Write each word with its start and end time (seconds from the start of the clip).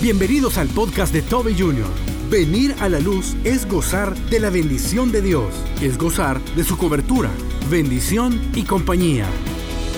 Bienvenidos 0.00 0.58
al 0.58 0.68
podcast 0.68 1.12
de 1.12 1.22
Toby 1.22 1.58
Jr. 1.58 1.88
Venir 2.30 2.72
a 2.78 2.88
la 2.88 3.00
luz 3.00 3.34
es 3.42 3.66
gozar 3.66 4.14
de 4.14 4.38
la 4.38 4.48
bendición 4.48 5.10
de 5.10 5.20
Dios, 5.20 5.52
es 5.82 5.98
gozar 5.98 6.40
de 6.54 6.62
su 6.62 6.78
cobertura, 6.78 7.30
bendición 7.68 8.40
y 8.54 8.62
compañía. 8.62 9.26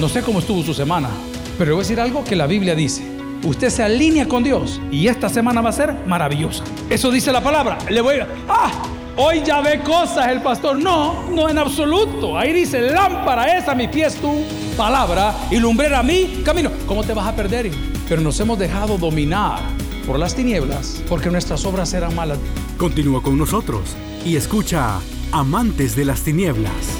No 0.01 0.09
sé 0.09 0.23
cómo 0.23 0.39
estuvo 0.39 0.63
su 0.63 0.73
semana, 0.73 1.11
pero 1.59 1.75
voy 1.75 1.81
a 1.81 1.85
decir 1.85 2.01
algo 2.01 2.25
que 2.25 2.35
la 2.35 2.47
Biblia 2.47 2.75
dice. 2.75 3.05
Usted 3.45 3.69
se 3.69 3.83
alinea 3.83 4.27
con 4.27 4.43
Dios 4.43 4.81
y 4.91 5.07
esta 5.07 5.29
semana 5.29 5.61
va 5.61 5.69
a 5.69 5.75
ser 5.75 5.95
maravillosa. 6.07 6.65
Eso 6.89 7.11
dice 7.11 7.31
la 7.31 7.43
palabra. 7.43 7.77
Le 7.91 8.01
voy 8.01 8.21
a... 8.21 8.29
¡Ah! 8.49 8.71
Hoy 9.19 9.43
ya 9.45 9.61
ve 9.61 9.81
cosas 9.81 10.29
el 10.29 10.41
pastor. 10.41 10.79
No, 10.79 11.29
no 11.31 11.51
en 11.51 11.59
absoluto. 11.59 12.39
Ahí 12.39 12.55
dice, 12.55 12.81
lámpara 12.81 13.59
es 13.59 13.69
a 13.69 13.75
mis 13.75 13.89
pies 13.89 14.15
tu 14.15 14.45
palabra 14.79 15.35
y 15.51 15.59
lumbrera 15.59 15.99
a 15.99 16.03
mi 16.03 16.43
camino. 16.43 16.71
¿Cómo 16.87 17.05
te 17.05 17.13
vas 17.13 17.27
a 17.27 17.37
perder? 17.37 17.71
Pero 18.09 18.23
nos 18.23 18.41
hemos 18.41 18.59
dejado 18.59 18.97
dominar 18.97 19.61
por 20.11 20.19
las 20.19 20.35
tinieblas 20.35 21.01
porque 21.09 21.31
nuestras 21.31 21.65
obras 21.65 21.95
eran 21.95 22.17
malas. 22.17 22.41
Continúa 22.77 23.23
con 23.23 23.39
nosotros 23.39 23.97
y 24.27 24.35
escucha 24.35 24.99
Amantes 25.31 25.95
de 25.95 26.05
las 26.05 26.25
Tinieblas. 26.25 26.99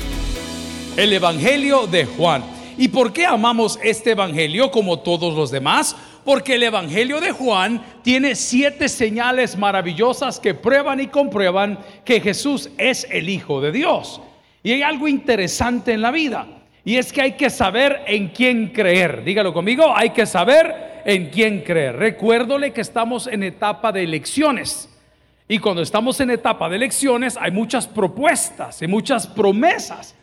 El 0.97 1.13
Evangelio 1.13 1.89
de 1.89 2.05
Juan. 2.05 2.45
¿Y 2.79 2.87
por 2.87 3.13
qué 3.13 3.27
amamos 3.27 3.81
este 3.83 4.13
Evangelio 4.13 4.71
como 4.71 5.01
todos 5.01 5.35
los 5.35 5.51
demás? 5.51 5.97
Porque 6.25 6.55
el 6.55 6.63
Evangelio 6.63 7.21
de 7.21 7.33
Juan 7.33 7.83
tiene 8.05 8.37
siete 8.37 8.89
señales 8.89 9.59
maravillosas 9.59 10.39
que 10.39 10.55
prueban 10.55 11.01
y 11.01 11.09
comprueban 11.09 11.81
que 12.05 12.21
Jesús 12.21 12.71
es 12.79 13.09
el 13.11 13.29
Hijo 13.29 13.61
de 13.61 13.73
Dios. 13.73 14.21
Y 14.63 14.71
hay 14.71 14.83
algo 14.83 15.09
interesante 15.09 15.95
en 15.95 16.03
la 16.03 16.13
vida. 16.13 16.47
Y 16.85 16.97
es 16.97 17.13
que 17.13 17.23
hay 17.23 17.33
que 17.33 17.51
saber 17.51 18.03
en 18.07 18.29
quién 18.29 18.69
creer. 18.69 19.25
Dígalo 19.25 19.53
conmigo, 19.53 19.93
hay 19.97 20.11
que 20.11 20.27
saber 20.27 20.90
en 21.05 21.31
quién 21.31 21.63
creer. 21.63 21.97
Recuérdole 21.97 22.73
que 22.73 22.81
estamos 22.81 23.27
en 23.27 23.43
etapa 23.43 23.93
de 23.93 24.03
elecciones. 24.03 24.89
Y 25.49 25.59
cuando 25.59 25.83
estamos 25.83 26.21
en 26.21 26.31
etapa 26.31 26.69
de 26.69 26.77
elecciones 26.77 27.37
hay 27.37 27.51
muchas 27.51 27.87
propuestas 27.87 28.83
y 28.83 28.87
muchas 28.87 29.27
promesas. 29.27 30.15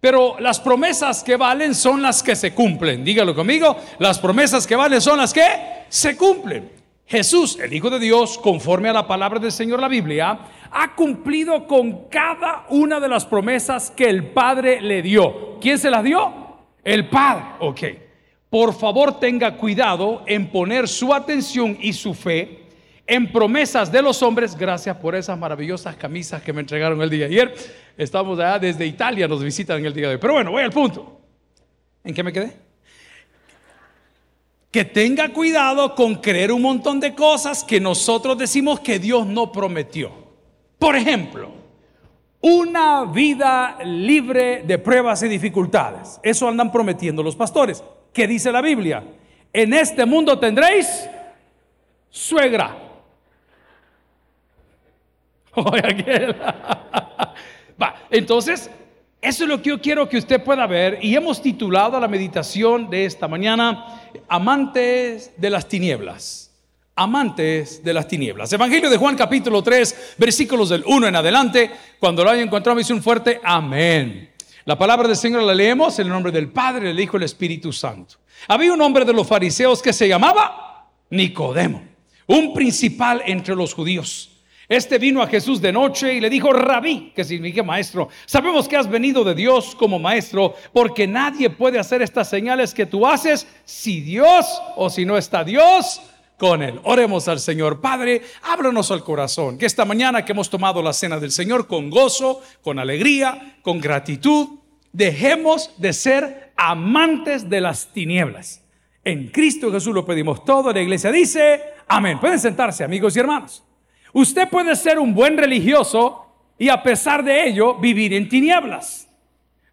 Pero 0.00 0.36
las 0.38 0.60
promesas 0.60 1.24
que 1.24 1.36
valen 1.36 1.74
son 1.74 2.02
las 2.02 2.22
que 2.22 2.36
se 2.36 2.52
cumplen. 2.52 3.02
Dígalo 3.02 3.34
conmigo, 3.34 3.76
las 3.98 4.18
promesas 4.18 4.66
que 4.66 4.76
valen 4.76 5.00
son 5.00 5.16
las 5.16 5.32
que 5.32 5.42
se 5.88 6.16
cumplen. 6.16 6.70
Jesús, 7.06 7.58
el 7.58 7.72
Hijo 7.72 7.88
de 7.88 7.98
Dios, 7.98 8.38
conforme 8.38 8.90
a 8.90 8.92
la 8.92 9.06
palabra 9.06 9.38
del 9.38 9.52
Señor, 9.52 9.80
la 9.80 9.88
Biblia, 9.88 10.38
ha 10.70 10.94
cumplido 10.94 11.66
con 11.66 12.08
cada 12.08 12.66
una 12.68 13.00
de 13.00 13.08
las 13.08 13.24
promesas 13.24 13.90
que 13.90 14.08
el 14.10 14.26
Padre 14.26 14.80
le 14.80 15.00
dio. 15.00 15.58
¿Quién 15.60 15.78
se 15.78 15.90
las 15.90 16.04
dio? 16.04 16.32
El 16.82 17.08
Padre. 17.08 17.44
Ok. 17.60 18.03
Por 18.54 18.72
favor, 18.72 19.18
tenga 19.18 19.56
cuidado 19.56 20.22
en 20.26 20.48
poner 20.48 20.86
su 20.86 21.12
atención 21.12 21.76
y 21.80 21.92
su 21.92 22.14
fe 22.14 22.60
en 23.04 23.32
promesas 23.32 23.90
de 23.90 24.00
los 24.00 24.22
hombres. 24.22 24.56
Gracias 24.56 24.96
por 24.98 25.16
esas 25.16 25.36
maravillosas 25.36 25.96
camisas 25.96 26.40
que 26.40 26.52
me 26.52 26.60
entregaron 26.60 27.02
el 27.02 27.10
día 27.10 27.26
de 27.26 27.34
ayer. 27.34 27.54
Estamos 27.98 28.38
allá 28.38 28.60
desde 28.60 28.86
Italia, 28.86 29.26
nos 29.26 29.42
visitan 29.42 29.84
el 29.84 29.92
día 29.92 30.06
de 30.06 30.14
hoy. 30.14 30.20
Pero 30.20 30.34
bueno, 30.34 30.52
voy 30.52 30.62
al 30.62 30.70
punto. 30.70 31.20
¿En 32.04 32.14
qué 32.14 32.22
me 32.22 32.32
quedé? 32.32 32.56
Que 34.70 34.84
tenga 34.84 35.30
cuidado 35.30 35.96
con 35.96 36.14
creer 36.14 36.52
un 36.52 36.62
montón 36.62 37.00
de 37.00 37.12
cosas 37.12 37.64
que 37.64 37.80
nosotros 37.80 38.38
decimos 38.38 38.78
que 38.78 39.00
Dios 39.00 39.26
no 39.26 39.50
prometió. 39.50 40.12
Por 40.78 40.94
ejemplo, 40.94 41.50
una 42.40 43.04
vida 43.04 43.78
libre 43.84 44.62
de 44.64 44.78
pruebas 44.78 45.24
y 45.24 45.28
dificultades. 45.28 46.20
Eso 46.22 46.46
andan 46.46 46.70
prometiendo 46.70 47.20
los 47.20 47.34
pastores. 47.34 47.82
¿Qué 48.14 48.26
dice 48.28 48.52
la 48.52 48.62
Biblia? 48.62 49.02
En 49.52 49.74
este 49.74 50.06
mundo 50.06 50.38
tendréis 50.38 51.08
suegra. 52.08 52.76
Va, 57.82 57.94
entonces, 58.10 58.70
eso 59.20 59.42
es 59.42 59.48
lo 59.48 59.60
que 59.60 59.70
yo 59.70 59.80
quiero 59.80 60.08
que 60.08 60.18
usted 60.18 60.44
pueda 60.44 60.64
ver 60.68 61.00
y 61.02 61.16
hemos 61.16 61.42
titulado 61.42 61.98
la 61.98 62.06
meditación 62.06 62.88
de 62.88 63.04
esta 63.04 63.26
mañana 63.26 64.00
Amantes 64.28 65.32
de 65.36 65.50
las 65.50 65.66
tinieblas. 65.66 66.52
Amantes 66.94 67.82
de 67.82 67.94
las 67.94 68.06
tinieblas. 68.06 68.52
Evangelio 68.52 68.90
de 68.90 68.96
Juan 68.96 69.16
capítulo 69.16 69.60
3, 69.60 70.14
versículos 70.18 70.68
del 70.68 70.84
1 70.86 71.08
en 71.08 71.16
adelante. 71.16 71.68
Cuando 71.98 72.22
lo 72.22 72.30
haya 72.30 72.42
encontrado, 72.42 72.78
dice 72.78 72.92
un 72.92 73.02
fuerte 73.02 73.40
amén. 73.42 74.33
La 74.66 74.78
palabra 74.78 75.06
del 75.06 75.16
Señor 75.16 75.42
la 75.42 75.54
leemos 75.54 75.98
en 75.98 76.06
el 76.06 76.12
nombre 76.12 76.32
del 76.32 76.48
Padre, 76.48 76.88
del 76.88 77.00
Hijo 77.00 77.16
y 77.16 77.20
del 77.20 77.26
Espíritu 77.26 77.70
Santo. 77.70 78.14
Había 78.48 78.72
un 78.72 78.80
hombre 78.80 79.04
de 79.04 79.12
los 79.12 79.26
fariseos 79.26 79.82
que 79.82 79.92
se 79.92 80.08
llamaba 80.08 80.88
Nicodemo, 81.10 81.82
un 82.26 82.54
principal 82.54 83.22
entre 83.26 83.54
los 83.54 83.74
judíos. 83.74 84.30
Este 84.66 84.96
vino 84.96 85.20
a 85.20 85.26
Jesús 85.26 85.60
de 85.60 85.70
noche 85.70 86.14
y 86.14 86.20
le 86.20 86.30
dijo, 86.30 86.50
rabí, 86.50 87.12
que 87.14 87.24
significa 87.24 87.62
maestro, 87.62 88.08
sabemos 88.24 88.66
que 88.66 88.78
has 88.78 88.88
venido 88.88 89.22
de 89.22 89.34
Dios 89.34 89.74
como 89.74 89.98
maestro, 89.98 90.54
porque 90.72 91.06
nadie 91.06 91.50
puede 91.50 91.78
hacer 91.78 92.00
estas 92.00 92.30
señales 92.30 92.72
que 92.72 92.86
tú 92.86 93.06
haces 93.06 93.46
si 93.66 94.00
Dios 94.00 94.46
o 94.76 94.88
si 94.88 95.04
no 95.04 95.18
está 95.18 95.44
Dios 95.44 96.00
con 96.38 96.62
él. 96.62 96.80
Oremos 96.84 97.28
al 97.28 97.40
Señor. 97.40 97.80
Padre, 97.80 98.22
ábranos 98.42 98.90
al 98.90 99.04
corazón, 99.04 99.58
que 99.58 99.66
esta 99.66 99.84
mañana 99.84 100.24
que 100.24 100.32
hemos 100.32 100.50
tomado 100.50 100.82
la 100.82 100.92
cena 100.92 101.18
del 101.18 101.30
Señor 101.30 101.66
con 101.66 101.90
gozo, 101.90 102.42
con 102.62 102.78
alegría, 102.78 103.58
con 103.62 103.80
gratitud, 103.80 104.58
dejemos 104.92 105.70
de 105.78 105.92
ser 105.92 106.52
amantes 106.56 107.48
de 107.48 107.60
las 107.60 107.92
tinieblas. 107.92 108.62
En 109.04 109.28
Cristo 109.28 109.70
Jesús 109.70 109.94
lo 109.94 110.06
pedimos 110.06 110.44
todo. 110.44 110.72
La 110.72 110.80
iglesia 110.80 111.12
dice, 111.12 111.60
amén. 111.86 112.18
Pueden 112.18 112.38
sentarse, 112.38 112.84
amigos 112.84 113.16
y 113.16 113.20
hermanos. 113.20 113.62
Usted 114.12 114.48
puede 114.48 114.74
ser 114.76 114.98
un 114.98 115.14
buen 115.14 115.36
religioso 115.36 116.26
y 116.58 116.68
a 116.68 116.82
pesar 116.82 117.24
de 117.24 117.48
ello 117.48 117.74
vivir 117.74 118.14
en 118.14 118.28
tinieblas. 118.28 119.08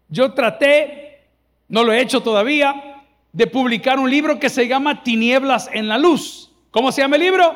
Yo 0.08 0.32
traté, 0.32 1.28
no 1.68 1.84
lo 1.84 1.92
he 1.92 2.00
hecho 2.00 2.22
todavía, 2.22 3.02
de 3.32 3.46
publicar 3.46 3.98
un 3.98 4.10
libro 4.10 4.38
que 4.38 4.50
se 4.50 4.68
llama 4.68 5.02
Tinieblas 5.02 5.70
en 5.72 5.88
la 5.88 5.96
Luz. 5.96 6.51
¿Cómo 6.72 6.90
se 6.90 7.02
llama 7.02 7.16
el 7.16 7.22
libro? 7.22 7.54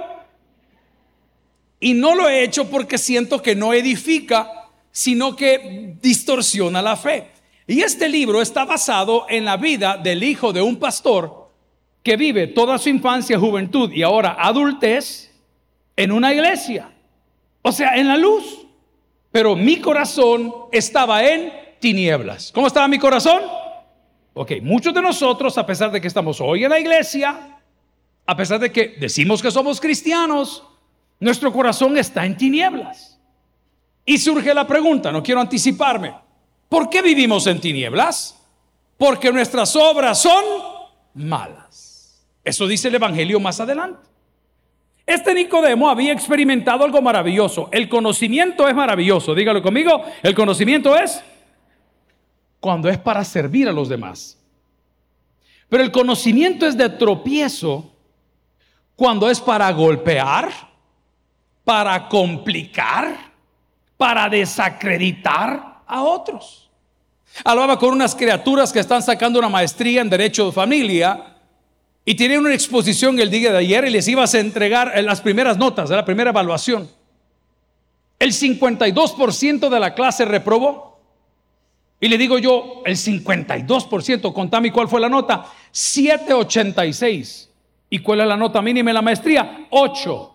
Y 1.81 1.95
no 1.95 2.15
lo 2.15 2.29
he 2.29 2.45
hecho 2.45 2.71
porque 2.71 2.99
siento 2.99 3.43
que 3.43 3.57
no 3.57 3.73
edifica, 3.73 4.69
sino 4.93 5.35
que 5.35 5.97
distorsiona 6.01 6.83
la 6.83 6.97
fe. 6.97 7.31
Y 7.67 7.81
este 7.81 8.09
libro 8.09 8.41
está 8.41 8.65
basado 8.65 9.27
en 9.29 9.47
la 9.47 9.57
vida 9.57 9.97
del 9.97 10.23
hijo 10.23 10.53
de 10.53 10.63
un 10.63 10.77
pastor 10.77 11.51
que 12.03 12.17
vive 12.17 12.47
toda 12.47 12.79
su 12.79 12.91
infancia, 12.91 13.39
juventud 13.39 13.91
y 13.91 14.03
ahora 14.03 14.37
adultez 14.39 15.33
en 15.97 16.13
una 16.13 16.33
iglesia, 16.33 16.93
o 17.63 17.73
sea, 17.73 17.97
en 17.97 18.07
la 18.09 18.19
luz. 18.19 18.67
Pero 19.33 19.57
mi 19.57 19.81
corazón 19.81 20.53
estaba 20.71 21.25
en 21.25 21.53
tinieblas. 21.81 22.53
¿Cómo 22.53 22.67
estaba 22.67 22.87
mi 22.87 22.99
corazón? 22.99 23.43
Ok, 24.35 24.53
muchos 24.63 24.93
de 24.93 25.01
nosotros, 25.01 25.57
a 25.57 25.65
pesar 25.65 25.91
de 25.91 26.01
que 26.01 26.09
estamos 26.09 26.41
hoy 26.41 26.65
en 26.65 26.71
la 26.71 26.79
iglesia, 26.79 27.56
a 28.27 28.37
pesar 28.37 28.59
de 28.59 28.73
que 28.73 28.97
decimos 28.99 29.41
que 29.41 29.51
somos 29.51 29.81
cristianos, 29.81 30.65
nuestro 31.21 31.53
corazón 31.53 31.97
está 31.97 32.27
en 32.27 32.37
tinieblas. 32.37 33.19
Y 34.05 34.19
surge 34.19 34.53
la 34.53 34.67
pregunta, 34.67 35.11
no 35.11 35.23
quiero 35.23 35.41
anticiparme, 35.41 36.15
¿por 36.69 36.89
qué 36.89 37.03
vivimos 37.03 37.47
en 37.47 37.61
tinieblas? 37.61 38.41
Porque 38.97 39.33
nuestras 39.33 39.75
obras 39.77 40.21
son 40.21 40.45
malas. 41.15 42.25
Eso 42.45 42.67
dice 42.67 42.89
el 42.89 42.95
Evangelio 42.97 43.41
más 43.41 43.61
adelante. 43.61 44.07
Este 45.05 45.35
Nicodemo 45.35 45.89
había 45.89 46.13
experimentado 46.13 46.85
algo 46.85 47.01
maravilloso. 47.01 47.69
El 47.73 47.89
conocimiento 47.89 48.69
es 48.69 48.75
maravilloso. 48.75 49.35
Dígalo 49.35 49.63
conmigo. 49.63 50.05
El 50.23 50.35
conocimiento 50.35 50.97
es 50.97 51.23
cuando 52.59 52.89
es 52.89 52.99
para 52.99 53.25
servir 53.25 53.69
a 53.69 53.73
los 53.73 53.89
demás. 53.89 54.41
Pero 55.69 55.83
el 55.83 55.93
conocimiento 55.93 56.67
es 56.67 56.77
de 56.77 56.89
tropiezo 56.89 57.96
cuando 58.97 59.31
es 59.31 59.41
para 59.41 59.71
golpear, 59.73 60.51
para 61.63 62.09
complicar, 62.09 63.17
para 63.97 64.29
desacreditar 64.29 65.83
a 65.87 66.03
otros. 66.03 66.71
Hablaba 67.45 67.79
con 67.79 67.91
unas 67.91 68.15
criaturas 68.15 68.73
que 68.73 68.81
están 68.81 69.03
sacando 69.03 69.39
una 69.39 69.51
maestría 69.51 70.01
en 70.01 70.09
derecho 70.09 70.47
de 70.47 70.53
familia 70.53 71.37
y 72.05 72.15
tienen 72.15 72.41
una 72.41 72.55
exposición 72.55 73.21
el 73.21 73.31
día 73.31 73.53
de 73.53 73.59
ayer 73.59 73.85
y 73.85 73.91
les 73.91 74.09
ibas 74.09 74.35
a 74.35 74.41
entregar 74.41 74.93
las 75.05 75.21
primeras 75.21 75.59
notas 75.59 75.89
de 75.91 75.97
la 75.97 76.05
primera 76.05 76.31
evaluación. 76.31 76.89
El 78.19 78.33
52% 78.33 79.69
de 79.69 79.81
la 79.81 79.95
clase 79.95 80.25
reprobó. 80.25 80.97
Y 81.99 82.09
le 82.09 82.19
digo 82.19 82.39
yo, 82.39 82.83
el 82.85 82.97
52%, 82.97 84.33
contame 84.33 84.73
cuál 84.73 84.89
fue 84.89 85.01
la 85.01 85.09
nota. 85.09 85.47
786. 85.73 87.46
¿Y 87.89 88.01
cuál 88.01 88.21
es 88.21 88.27
la 88.27 88.37
nota 88.37 88.61
mínima 88.61 88.91
en 88.91 88.95
la 88.95 89.03
maestría? 89.03 89.67
8. 89.71 90.35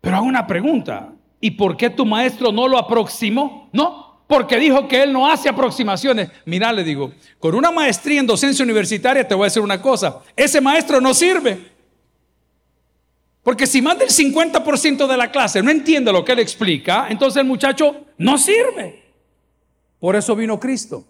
Pero 0.00 0.16
hago 0.16 0.26
una 0.26 0.46
pregunta. 0.46 1.12
¿Y 1.40 1.52
por 1.52 1.76
qué 1.76 1.90
tu 1.90 2.04
maestro 2.04 2.50
no 2.50 2.66
lo 2.66 2.78
aproximó? 2.78 3.68
No, 3.72 4.22
porque 4.26 4.58
dijo 4.58 4.88
que 4.88 5.02
él 5.02 5.12
no 5.12 5.30
hace 5.30 5.48
aproximaciones. 5.48 6.30
Mira, 6.44 6.72
le 6.72 6.84
digo, 6.84 7.12
con 7.38 7.54
una 7.54 7.70
maestría 7.70 8.20
en 8.20 8.26
docencia 8.26 8.64
universitaria 8.64 9.26
te 9.26 9.34
voy 9.34 9.44
a 9.44 9.46
decir 9.46 9.62
una 9.62 9.80
cosa, 9.80 10.20
ese 10.36 10.60
maestro 10.60 11.00
no 11.00 11.14
sirve. 11.14 11.72
Porque 13.42 13.66
si 13.66 13.80
más 13.80 13.98
del 13.98 14.10
50% 14.10 15.06
de 15.06 15.16
la 15.16 15.30
clase 15.30 15.62
no 15.62 15.70
entiende 15.70 16.12
lo 16.12 16.24
que 16.24 16.32
él 16.32 16.40
explica, 16.40 17.06
entonces 17.08 17.40
el 17.40 17.46
muchacho 17.46 18.04
no 18.18 18.36
sirve. 18.36 19.04
Por 19.98 20.16
eso 20.16 20.36
vino 20.36 20.60
Cristo. 20.60 21.04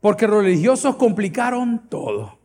Porque 0.00 0.26
los 0.26 0.42
religiosos 0.42 0.96
complicaron 0.96 1.88
todo. 1.88 2.41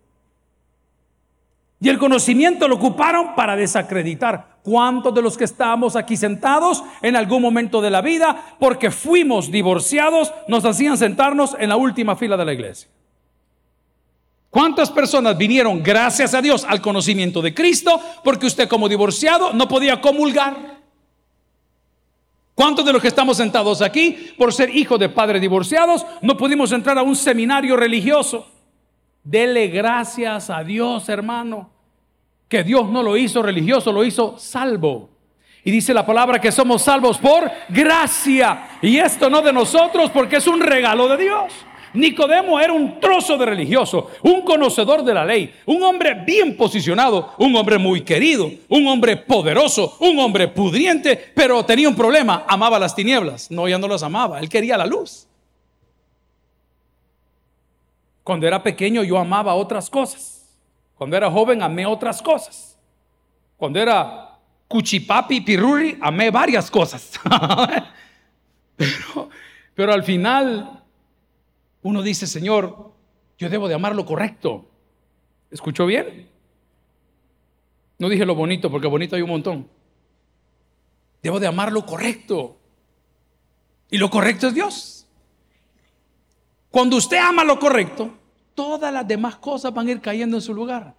Y 1.80 1.90
el 1.90 2.00
conocimiento 2.00 2.68
lo 2.68 2.76
ocuparon 2.76 3.36
para 3.36 3.56
desacreditar. 3.56 4.58
¿Cuántos 4.64 5.14
de 5.14 5.22
los 5.22 5.38
que 5.38 5.44
estamos 5.44 5.96
aquí 5.96 6.18
sentados 6.18 6.84
en 7.02 7.16
algún 7.16 7.42
momento 7.42 7.82
de 7.82 7.92
la 7.92 8.02
vida, 8.02 8.56
porque 8.60 8.90
fuimos 8.90 9.52
divorciados, 9.52 10.34
nos 10.48 10.66
hacían 10.66 10.98
sentarnos 10.98 11.56
en 11.60 11.70
la 11.70 11.78
última 11.78 12.16
fila 12.16 12.36
de 12.36 12.46
la 12.46 12.54
iglesia? 12.54 12.90
¿Cuántas 14.50 14.90
personas 14.90 15.38
vinieron, 15.38 15.84
gracias 15.84 16.34
a 16.34 16.42
Dios, 16.42 16.66
al 16.68 16.82
conocimiento 16.82 17.42
de 17.42 17.54
Cristo, 17.54 18.02
porque 18.24 18.48
usted 18.48 18.68
como 18.68 18.90
divorciado 18.90 19.54
no 19.54 19.68
podía 19.68 20.02
comulgar? 20.02 20.78
¿Cuántos 22.56 22.84
de 22.84 22.92
los 22.92 23.02
que 23.02 23.10
estamos 23.10 23.38
sentados 23.38 23.84
aquí, 23.84 24.34
por 24.36 24.52
ser 24.52 24.76
hijos 24.76 25.00
de 25.00 25.10
padres 25.10 25.40
divorciados, 25.42 26.04
no 26.24 26.36
pudimos 26.36 26.72
entrar 26.72 26.98
a 26.98 27.04
un 27.04 27.16
seminario 27.16 27.78
religioso? 27.78 28.48
Dele 29.28 29.68
gracias 29.68 30.50
a 30.50 30.64
Dios, 30.64 31.10
hermano, 31.10 31.70
que 32.48 32.64
Dios 32.64 32.88
no 32.88 33.04
lo 33.04 33.18
hizo 33.18 33.44
religioso, 33.44 33.92
lo 33.92 34.06
hizo 34.06 34.38
salvo. 34.38 35.10
Y 35.66 35.72
dice 35.72 35.94
la 35.94 36.06
palabra 36.06 36.40
que 36.40 36.50
somos 36.50 36.84
salvos 36.84 37.18
por 37.18 37.52
gracia. 37.68 38.80
Y 38.82 38.98
esto 38.98 39.30
no 39.30 39.42
de 39.42 39.52
nosotros 39.52 40.12
porque 40.12 40.38
es 40.38 40.48
un 40.48 40.62
regalo 40.62 41.10
de 41.10 41.18
Dios. 41.26 41.52
Nicodemo 41.94 42.58
era 42.58 42.72
un 42.72 43.02
trozo 43.02 43.38
de 43.38 43.46
religioso, 43.48 44.12
un 44.22 44.44
conocedor 44.44 45.04
de 45.04 45.14
la 45.14 45.26
ley, 45.26 45.54
un 45.66 45.84
hombre 45.84 46.14
bien 46.14 46.56
posicionado, 46.56 47.34
un 47.38 47.54
hombre 47.58 47.78
muy 47.78 48.02
querido, 48.06 48.50
un 48.70 48.88
hombre 48.88 49.18
poderoso, 49.18 49.98
un 50.00 50.20
hombre 50.20 50.48
pudriente, 50.48 51.32
pero 51.36 51.66
tenía 51.66 51.90
un 51.90 51.96
problema, 51.98 52.46
amaba 52.48 52.80
las 52.80 52.96
tinieblas. 52.96 53.52
No, 53.52 53.68
ya 53.68 53.78
no 53.78 53.90
las 53.90 54.04
amaba, 54.04 54.40
él 54.40 54.48
quería 54.48 54.78
la 54.78 54.86
luz. 54.86 55.27
Cuando 58.28 58.46
era 58.46 58.62
pequeño 58.62 59.06
yo 59.06 59.18
amaba 59.18 59.56
otras 59.56 59.90
cosas. 59.90 60.54
Cuando 60.96 61.16
era 61.16 61.32
joven 61.32 61.64
amé 61.64 61.86
otras 61.86 62.22
cosas. 62.22 62.78
Cuando 63.56 63.80
era 63.80 64.38
cuchipapi, 64.68 65.40
piruri, 65.40 65.98
amé 66.02 66.30
varias 66.30 66.70
cosas. 66.70 67.18
pero, 68.76 69.30
pero 69.74 69.94
al 69.94 70.04
final 70.04 70.84
uno 71.84 72.02
dice, 72.02 72.28
Señor, 72.28 72.92
yo 73.38 73.50
debo 73.50 73.70
de 73.70 73.76
amar 73.76 73.96
lo 73.96 74.06
correcto. 74.06 74.70
¿Escuchó 75.50 75.86
bien? 75.86 76.30
No 77.98 78.10
dije 78.10 78.26
lo 78.26 78.36
bonito, 78.36 78.70
porque 78.70 78.88
bonito 78.88 79.16
hay 79.16 79.22
un 79.22 79.30
montón. 79.30 79.70
Debo 81.24 81.40
de 81.40 81.48
amar 81.48 81.72
lo 81.72 81.86
correcto. 81.86 82.58
Y 83.90 83.98
lo 83.98 84.10
correcto 84.10 84.48
es 84.48 84.54
Dios. 84.54 84.97
Cuando 86.78 86.98
usted 86.98 87.18
ama 87.18 87.44
lo 87.44 87.58
correcto, 87.58 88.12
todas 88.54 88.94
las 88.94 89.08
demás 89.08 89.38
cosas 89.38 89.74
van 89.74 89.88
a 89.88 89.92
ir 89.94 90.00
cayendo 90.00 90.38
en 90.38 90.44
su 90.44 90.54
lugar. 90.54 90.94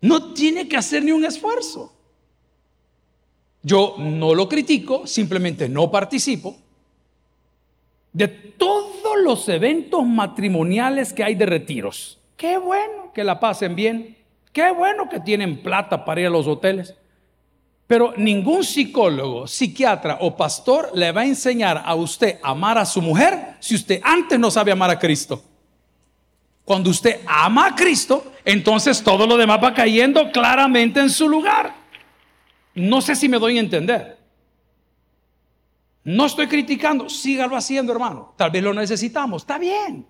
No 0.00 0.32
tiene 0.32 0.66
que 0.66 0.76
hacer 0.76 1.04
ni 1.04 1.12
un 1.12 1.24
esfuerzo. 1.24 1.92
Yo 3.62 3.94
no 3.96 4.34
lo 4.34 4.48
critico, 4.48 5.06
simplemente 5.06 5.68
no 5.68 5.88
participo 5.88 6.56
de 8.12 8.26
todos 8.26 9.22
los 9.22 9.48
eventos 9.48 10.04
matrimoniales 10.04 11.12
que 11.12 11.22
hay 11.22 11.36
de 11.36 11.46
retiros. 11.46 12.18
Qué 12.36 12.58
bueno 12.58 13.12
que 13.14 13.22
la 13.22 13.38
pasen 13.38 13.76
bien. 13.76 14.16
Qué 14.52 14.72
bueno 14.72 15.08
que 15.08 15.20
tienen 15.20 15.62
plata 15.62 16.04
para 16.04 16.22
ir 16.22 16.26
a 16.26 16.30
los 16.30 16.48
hoteles. 16.48 16.96
Pero 17.92 18.14
ningún 18.16 18.64
psicólogo, 18.64 19.46
psiquiatra 19.46 20.16
o 20.22 20.34
pastor 20.34 20.92
le 20.94 21.12
va 21.12 21.20
a 21.20 21.26
enseñar 21.26 21.82
a 21.84 21.94
usted 21.94 22.38
a 22.42 22.52
amar 22.52 22.78
a 22.78 22.86
su 22.86 23.02
mujer 23.02 23.56
si 23.60 23.74
usted 23.74 24.00
antes 24.02 24.38
no 24.38 24.50
sabe 24.50 24.72
amar 24.72 24.88
a 24.88 24.98
Cristo. 24.98 25.44
Cuando 26.64 26.88
usted 26.88 27.20
ama 27.26 27.66
a 27.66 27.74
Cristo, 27.76 28.32
entonces 28.46 29.02
todo 29.02 29.26
lo 29.26 29.36
demás 29.36 29.62
va 29.62 29.74
cayendo 29.74 30.32
claramente 30.32 31.00
en 31.00 31.10
su 31.10 31.28
lugar. 31.28 31.74
No 32.74 33.02
sé 33.02 33.14
si 33.14 33.28
me 33.28 33.38
doy 33.38 33.58
a 33.58 33.60
entender. 33.60 34.16
No 36.04 36.24
estoy 36.24 36.46
criticando, 36.46 37.10
sígalo 37.10 37.56
haciendo, 37.56 37.92
hermano. 37.92 38.32
Tal 38.38 38.50
vez 38.50 38.62
lo 38.62 38.72
necesitamos, 38.72 39.42
está 39.42 39.58
bien. 39.58 40.06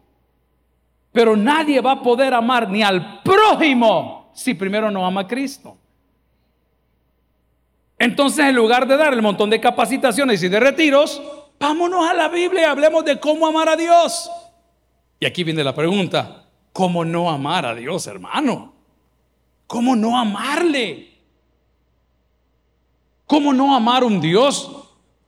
Pero 1.11 1.37
nadie 1.37 1.81
va 1.81 1.91
a 1.95 2.03
poder 2.05 2.33
amar 2.33 2.71
ni 2.71 2.85
al 2.85 3.25
prójimo 3.25 4.31
si 4.35 4.55
primero 4.55 4.89
no 4.89 5.05
ama 5.05 5.23
a 5.23 5.27
Cristo. 5.27 5.82
Entonces, 8.03 8.47
en 8.47 8.57
lugar 8.57 8.89
de 8.89 8.97
dar 8.97 9.13
el 9.13 9.23
montón 9.23 9.49
de 9.49 9.61
capacitaciones 9.61 10.43
y 10.43 10.49
de 10.49 10.59
retiros, 10.59 11.23
vámonos 11.61 12.05
a 12.11 12.13
la 12.13 12.27
Biblia 12.27 12.63
y 12.63 12.65
hablemos 12.65 13.05
de 13.05 13.21
cómo 13.21 13.47
amar 13.47 13.69
a 13.69 13.77
Dios. 13.77 14.29
Y 15.21 15.25
aquí 15.25 15.45
viene 15.45 15.63
la 15.63 15.73
pregunta, 15.73 16.47
¿cómo 16.73 17.05
no 17.05 17.31
amar 17.31 17.65
a 17.65 17.77
Dios, 17.77 18.09
hermano? 18.09 18.75
¿Cómo 19.69 19.95
no 19.95 20.19
amarle? 20.19 21.13
¿Cómo 23.25 23.53
no 23.53 23.73
amar 23.73 24.03
un 24.03 24.21
Dios 24.21 24.69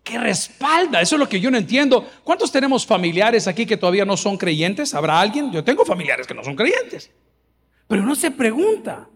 que 0.02 0.18
respalda? 0.18 1.00
Eso 1.00 1.14
es 1.14 1.20
lo 1.20 1.28
que 1.28 1.38
yo 1.38 1.52
no 1.52 1.58
entiendo. 1.58 2.04
¿Cuántos 2.24 2.50
tenemos 2.50 2.84
familiares 2.84 3.46
aquí 3.46 3.66
que 3.66 3.76
todavía 3.76 4.04
no 4.04 4.16
son 4.16 4.36
creyentes? 4.36 4.94
¿Habrá 4.94 5.20
alguien? 5.20 5.52
Yo 5.52 5.62
tengo 5.62 5.84
familiares 5.84 6.26
que 6.26 6.34
no 6.34 6.42
son 6.42 6.56
creyentes. 6.56 7.08
Pero 7.86 8.02
uno 8.02 8.16
se 8.16 8.32
pregunta, 8.32 9.08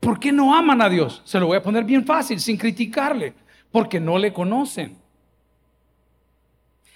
¿Por 0.00 0.20
qué 0.20 0.32
no 0.32 0.54
aman 0.54 0.82
a 0.82 0.88
Dios? 0.88 1.22
Se 1.24 1.40
lo 1.40 1.46
voy 1.46 1.56
a 1.56 1.62
poner 1.62 1.84
bien 1.84 2.04
fácil, 2.04 2.40
sin 2.40 2.56
criticarle, 2.56 3.34
porque 3.70 3.98
no 3.98 4.18
le 4.18 4.32
conocen. 4.32 4.96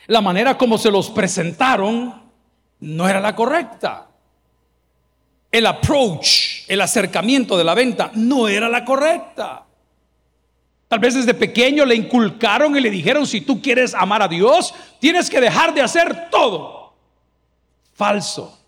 La 0.06 0.20
manera 0.20 0.56
como 0.56 0.78
se 0.78 0.90
los 0.90 1.10
presentaron 1.10 2.22
no 2.80 3.08
era 3.08 3.20
la 3.20 3.34
correcta. 3.34 4.08
El 5.50 5.66
approach, 5.66 6.68
el 6.68 6.80
acercamiento 6.80 7.56
de 7.56 7.64
la 7.64 7.74
venta 7.74 8.10
no 8.14 8.48
era 8.48 8.68
la 8.68 8.84
correcta. 8.84 9.66
Tal 10.88 10.98
vez 10.98 11.14
desde 11.14 11.34
pequeño 11.34 11.84
le 11.84 11.94
inculcaron 11.94 12.76
y 12.76 12.80
le 12.80 12.90
dijeron, 12.90 13.26
si 13.26 13.40
tú 13.40 13.62
quieres 13.62 13.94
amar 13.94 14.22
a 14.22 14.28
Dios, 14.28 14.74
tienes 14.98 15.30
que 15.30 15.40
dejar 15.40 15.72
de 15.72 15.82
hacer 15.82 16.28
todo. 16.30 16.94
Falso. 17.92 18.59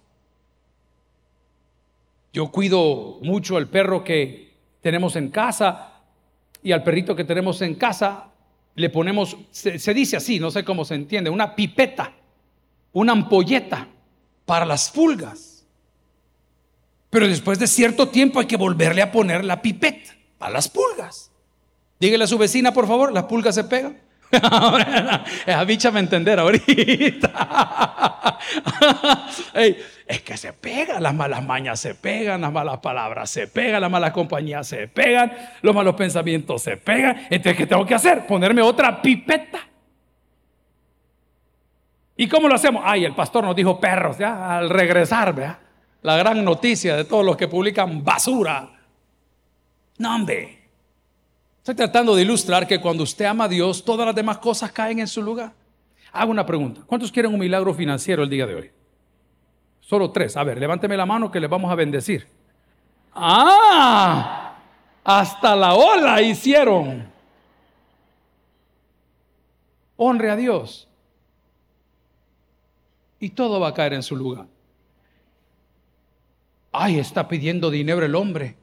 Yo 2.33 2.51
cuido 2.51 3.19
mucho 3.23 3.57
al 3.57 3.69
perro 3.69 4.03
que 4.03 4.53
tenemos 4.81 5.17
en 5.17 5.29
casa 5.29 6.01
y 6.63 6.73
al 6.73 6.83
perrito 6.83 7.15
que 7.15 7.25
tenemos 7.25 7.61
en 7.63 7.75
casa 7.75 8.29
le 8.75 8.89
ponemos, 8.89 9.37
se, 9.51 9.95
dice 9.95 10.17
así, 10.17 10.41
no 10.41 10.51
sé 10.51 10.65
cómo 10.65 10.85
se 10.85 10.95
entiende, 10.95 11.29
una 11.29 11.55
pipeta, 11.55 12.13
una 12.93 13.13
ampolleta 13.13 13.87
para 14.47 14.65
las 14.65 14.91
pulgas. 14.91 15.67
Pero 17.11 17.29
después 17.29 17.59
de 17.59 17.67
cierto 17.67 18.09
tiempo 18.09 18.41
hay 18.41 18.47
que 18.47 18.57
volverle 18.57 19.03
a 19.03 19.13
poner 19.13 19.45
la 19.45 19.61
pipeta 19.61 20.13
a 20.41 20.49
las 20.49 20.69
pulgas. 20.69 21.31
Dígale 22.01 22.25
a 22.25 22.27
su 22.27 22.39
vecina, 22.39 22.73
por 22.73 22.87
favor, 22.89 23.13
las 23.13 23.25
pulgas 23.25 23.55
se 23.55 23.65
pegan. 23.65 24.01
Esa 24.33 25.65
bicha 25.65 25.91
entender 25.91 26.39
ahorita. 26.39 27.29
es 30.07 30.23
que 30.23 30.37
se 30.37 30.53
pegan, 30.55 31.03
las 31.03 31.15
malas 31.15 31.45
mañas 31.45 31.81
se 31.81 31.95
pegan, 31.95 32.41
las 32.41 32.53
malas 32.53 32.79
palabras 32.79 33.29
se 33.29 33.47
pegan, 33.47 33.83
las 33.83 33.91
malas 33.91 34.13
compañías 34.13 34.67
se 34.67 34.89
pegan, 34.89 35.33
los 35.61 35.75
malos 35.75 35.95
pensamientos 35.95 36.63
se 36.63 36.79
pegan. 36.79 37.27
Entonces, 37.31 37.57
¿qué 37.57 37.67
tengo 37.67 37.85
que 37.85 37.95
hacer? 37.95 38.27
Ponerme 38.27 38.63
otra 38.63 39.03
pipeta. 39.03 39.61
¿Y 42.17 42.27
cómo 42.29 42.49
lo 42.49 42.55
hacemos? 42.55 42.83
Ay, 42.87 43.05
el 43.05 43.15
pastor 43.15 43.45
nos 43.45 43.57
dijo 43.57 43.79
perros, 43.79 44.17
ya, 44.17 44.57
al 44.57 44.71
regresar, 44.71 45.35
¿verdad? 45.35 45.59
La 46.03 46.17
gran 46.17 46.45
noticia 46.45 46.97
de 46.97 47.05
todos 47.05 47.25
los 47.25 47.37
que 47.37 47.49
publican 47.49 48.03
basura. 48.03 48.71
No, 49.99 50.17
hombre. 50.17 50.62
Estoy 51.63 51.77
tratando 51.77 52.17
de 52.17 52.23
ilustrar 52.23 52.67
que 52.67 52.81
cuando 52.81 53.05
usted 53.05 53.25
ama 53.25 53.45
a 53.45 53.49
Dios, 53.49 53.85
todas 53.85 54.05
las 54.05 54.17
demás 54.17 54.39
cosas 54.39 54.73
caen 54.73 54.99
en 54.99 55.07
su 55.07 55.23
lugar. 55.23 55.53
Hago 56.11 56.33
una 56.33 56.45
pregunta. 56.45 56.81
¿Cuántos 56.85 57.13
quieren 57.13 57.33
un 57.33 57.39
milagro 57.39 57.73
financiero 57.73 58.25
el 58.25 58.29
día 58.29 58.49
de 58.49 58.57
hoy? 58.57 58.71
Solo 59.81 60.11
tres. 60.11 60.37
A 60.37 60.43
ver, 60.43 60.59
levánteme 60.59 60.97
la 60.97 61.07
mano 61.07 61.31
que 61.31 61.39
les 61.39 61.49
vamos 61.49 61.71
a 61.71 61.77
bendecir. 61.77 62.27
Ah, 63.15 64.57
hasta 65.05 65.55
la 65.55 65.75
ola 65.75 66.21
hicieron. 66.21 67.09
Honre 69.97 70.31
a 70.31 70.37
Dios. 70.37 70.89
Y 73.21 73.31
todo 73.31 73.61
va 73.61 73.69
a 73.69 73.75
caer 73.75 73.93
en 73.93 74.03
su 74.03 74.17
lugar. 74.17 74.47
Ay, 76.73 76.99
está 76.99 77.29
pidiendo 77.29 77.71
dinero 77.71 78.05
el 78.05 78.17
hombre. 78.17 78.57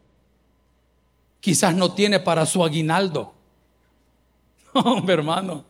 Quizás 1.40 1.76
no 1.76 1.94
tiene 1.94 2.20
para 2.20 2.46
su 2.46 2.64
aguinaldo. 2.64 3.34
Hombre, 4.74 5.14
hermano, 5.14 5.66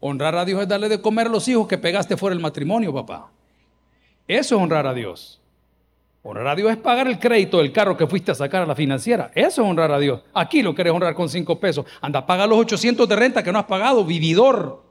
honrar 0.00 0.34
a 0.34 0.44
Dios 0.44 0.62
es 0.62 0.68
darle 0.68 0.88
de 0.88 1.00
comer 1.00 1.26
a 1.26 1.30
los 1.30 1.46
hijos 1.48 1.66
que 1.66 1.78
pegaste 1.78 2.16
fuera 2.16 2.34
del 2.34 2.42
matrimonio, 2.42 2.92
papá. 2.92 3.30
Eso 4.26 4.56
es 4.56 4.62
honrar 4.62 4.86
a 4.86 4.94
Dios. 4.94 5.40
Honrar 6.22 6.48
a 6.48 6.54
Dios 6.54 6.70
es 6.70 6.76
pagar 6.76 7.08
el 7.08 7.18
crédito 7.18 7.58
del 7.58 7.72
carro 7.72 7.96
que 7.96 8.06
fuiste 8.06 8.30
a 8.30 8.34
sacar 8.34 8.62
a 8.62 8.66
la 8.66 8.74
financiera. 8.74 9.30
Eso 9.34 9.62
es 9.62 9.68
honrar 9.68 9.90
a 9.90 9.98
Dios. 9.98 10.20
Aquí 10.34 10.62
lo 10.62 10.74
quieres 10.74 10.92
honrar 10.92 11.14
con 11.14 11.28
cinco 11.28 11.58
pesos. 11.58 11.86
Anda, 12.00 12.26
paga 12.26 12.46
los 12.46 12.58
800 12.58 13.08
de 13.08 13.16
renta 13.16 13.42
que 13.42 13.50
no 13.50 13.58
has 13.58 13.64
pagado, 13.64 14.04
vividor. 14.04 14.82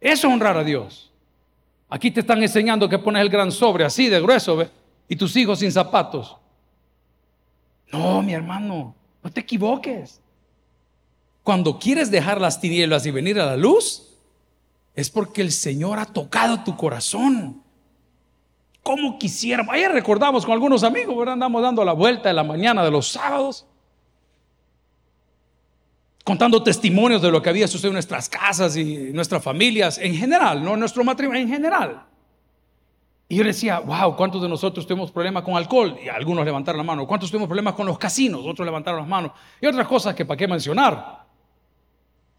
Eso 0.00 0.28
es 0.28 0.32
honrar 0.32 0.56
a 0.56 0.64
Dios. 0.64 1.10
Aquí 1.88 2.10
te 2.10 2.20
están 2.20 2.42
enseñando 2.42 2.88
que 2.88 2.98
pones 2.98 3.22
el 3.22 3.28
gran 3.28 3.50
sobre 3.50 3.84
así 3.84 4.08
de 4.08 4.20
grueso. 4.20 4.64
Y 5.08 5.16
tus 5.16 5.36
hijos 5.36 5.58
sin 5.58 5.72
zapatos. 5.72 6.36
No, 7.92 8.22
mi 8.22 8.32
hermano, 8.32 8.94
no 9.22 9.30
te 9.30 9.40
equivoques. 9.40 10.20
Cuando 11.42 11.78
quieres 11.78 12.10
dejar 12.10 12.40
las 12.40 12.60
tinieblas 12.60 13.04
y 13.04 13.10
venir 13.10 13.38
a 13.38 13.46
la 13.46 13.56
luz, 13.56 14.08
es 14.94 15.10
porque 15.10 15.42
el 15.42 15.52
Señor 15.52 15.98
ha 15.98 16.06
tocado 16.06 16.64
tu 16.64 16.76
corazón. 16.76 17.62
¿Cómo 18.82 19.18
quisiera? 19.18 19.64
Ayer 19.70 19.92
recordamos 19.92 20.44
con 20.44 20.54
algunos 20.54 20.82
amigos, 20.82 21.16
¿verdad? 21.16 21.34
Andamos 21.34 21.62
dando 21.62 21.84
la 21.84 21.92
vuelta 21.92 22.30
en 22.30 22.36
la 22.36 22.44
mañana 22.44 22.82
de 22.82 22.90
los 22.90 23.08
sábados, 23.08 23.66
contando 26.24 26.62
testimonios 26.62 27.22
de 27.22 27.30
lo 27.30 27.42
que 27.42 27.50
había 27.50 27.68
sucedido 27.68 27.90
en 27.90 27.94
nuestras 27.94 28.28
casas 28.28 28.76
y 28.76 29.12
nuestras 29.12 29.42
familias 29.42 29.98
en 29.98 30.14
general, 30.14 30.64
no 30.64 30.74
en 30.74 30.80
nuestro 30.80 31.04
matrimonio, 31.04 31.42
en 31.42 31.48
general. 31.48 32.06
Y 33.32 33.36
yo 33.36 33.44
decía, 33.44 33.78
wow, 33.78 34.14
¿cuántos 34.14 34.42
de 34.42 34.48
nosotros 34.50 34.86
tuvimos 34.86 35.10
problemas 35.10 35.42
con 35.42 35.56
alcohol? 35.56 35.96
Y 36.04 36.06
algunos 36.06 36.44
levantaron 36.44 36.76
la 36.76 36.84
mano. 36.84 37.06
¿Cuántos 37.06 37.30
tuvimos 37.30 37.48
problemas 37.48 37.72
con 37.72 37.86
los 37.86 37.98
casinos? 37.98 38.42
Otros 38.44 38.66
levantaron 38.66 39.00
las 39.00 39.08
manos. 39.08 39.32
Y 39.58 39.64
otras 39.64 39.88
cosas 39.88 40.14
que 40.14 40.26
para 40.26 40.36
qué 40.36 40.46
mencionar. 40.46 41.24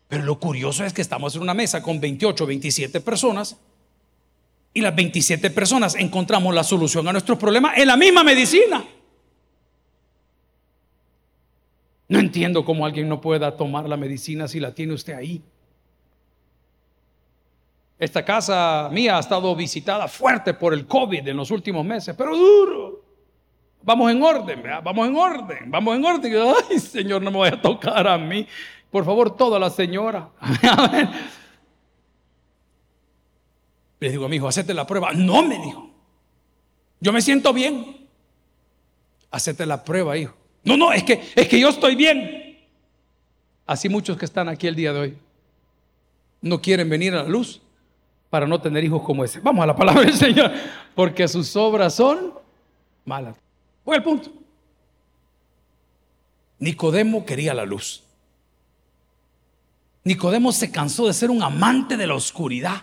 Pero 0.08 0.24
lo 0.24 0.38
curioso 0.38 0.86
es 0.86 0.94
que 0.94 1.02
estamos 1.02 1.36
en 1.36 1.42
una 1.42 1.56
mesa 1.56 1.82
con 1.82 2.00
28, 2.00 2.46
27 2.46 3.02
personas 3.02 3.58
y 4.72 4.82
las 4.82 4.96
27 4.96 5.50
personas 5.50 5.96
encontramos 5.96 6.54
la 6.54 6.64
solución 6.64 7.08
a 7.08 7.12
nuestros 7.12 7.40
problemas 7.40 7.76
en 7.76 7.88
la 7.88 7.98
misma 7.98 8.24
medicina. 8.24 8.86
No 12.08 12.20
entiendo 12.20 12.64
cómo 12.64 12.86
alguien 12.86 13.10
no 13.10 13.20
pueda 13.20 13.58
tomar 13.58 13.90
la 13.90 13.98
medicina 13.98 14.48
si 14.48 14.60
la 14.60 14.76
tiene 14.76 14.94
usted 14.94 15.16
ahí. 15.16 15.42
Esta 18.00 18.26
casa 18.26 18.90
mía 18.92 19.18
ha 19.18 19.20
estado 19.20 19.56
visitada 19.56 20.08
fuerte 20.08 20.54
por 20.54 20.74
el 20.74 20.86
COVID 20.88 21.28
en 21.28 21.38
los 21.38 21.52
últimos 21.52 21.86
meses, 21.86 22.16
pero 22.18 22.36
duro. 22.36 23.02
Vamos 23.84 24.12
en 24.12 24.24
orden, 24.24 24.64
vamos 24.84 25.08
en 25.08 25.16
orden, 25.16 25.72
vamos 25.72 25.96
en 25.96 26.06
orden. 26.06 26.34
Ay, 26.70 26.80
Señor, 26.80 27.22
no 27.22 27.32
me 27.32 27.40
vaya 27.40 27.56
a 27.56 27.62
tocar 27.62 28.08
a 28.08 28.18
mí. 28.18 28.48
Por 28.90 29.04
favor, 29.04 29.36
toda 29.36 29.60
la 29.60 29.70
señora. 29.70 30.30
Le 34.00 34.10
digo 34.10 34.26
a 34.26 34.30
mi 34.30 34.36
hijo, 34.38 34.48
hacete 34.48 34.74
la 34.74 34.86
prueba. 34.86 35.14
No, 35.14 35.44
me 35.44 35.58
dijo. 35.60 35.90
Yo 37.00 37.12
me 37.12 37.22
siento 37.22 37.54
bien. 37.54 38.08
Hacete 39.32 39.66
la 39.66 39.84
prueba, 39.84 40.18
hijo. 40.18 40.36
No, 40.64 40.78
no, 40.78 40.94
es 40.94 41.04
que, 41.04 41.22
es 41.36 41.48
que 41.48 41.60
yo 41.60 41.70
estoy 41.70 41.96
bien. 41.96 42.68
Así 43.66 43.90
muchos 43.90 44.18
que 44.18 44.26
están 44.26 44.48
aquí 44.48 44.68
el 44.68 44.76
día 44.76 44.94
de 44.94 45.00
hoy 45.00 45.18
no 46.42 46.62
quieren 46.62 46.90
venir 46.90 47.14
a 47.14 47.24
la 47.24 47.30
luz 47.30 47.63
para 48.34 48.48
no 48.48 48.60
tener 48.60 48.84
hijos 48.84 49.04
como 49.04 49.24
ese. 49.24 49.40
Vamos 49.42 49.62
a 49.62 49.68
la 49.68 49.76
palabra 49.76 50.02
del 50.02 50.16
Señor, 50.16 50.52
porque 50.96 51.28
sus 51.28 51.56
obras 51.56 51.94
son 51.94 52.34
malas. 53.06 53.38
Voy 53.86 53.96
al 53.96 54.02
punto. 54.02 54.32
Nicodemo 56.58 57.28
quería 57.28 57.54
la 57.54 57.64
luz. 57.64 58.04
Nicodemo 60.04 60.52
se 60.52 60.72
cansó 60.72 61.06
de 61.06 61.14
ser 61.14 61.30
un 61.30 61.44
amante 61.44 61.96
de 61.96 62.08
la 62.08 62.16
oscuridad. 62.16 62.82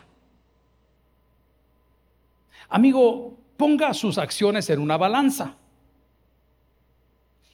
Amigo, 2.68 3.36
ponga 3.56 3.92
sus 3.92 4.18
acciones 4.18 4.70
en 4.70 4.78
una 4.78 4.96
balanza 4.96 5.56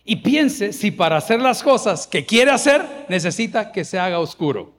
y 0.05 0.17
piense 0.17 0.75
si 0.75 0.91
para 0.91 1.17
hacer 1.17 1.41
las 1.41 1.63
cosas 1.63 2.07
que 2.07 2.27
quiere 2.27 2.51
hacer 2.51 3.07
necesita 3.09 3.73
que 3.73 3.87
se 3.87 3.99
haga 3.99 4.19
oscuro. 4.19 4.76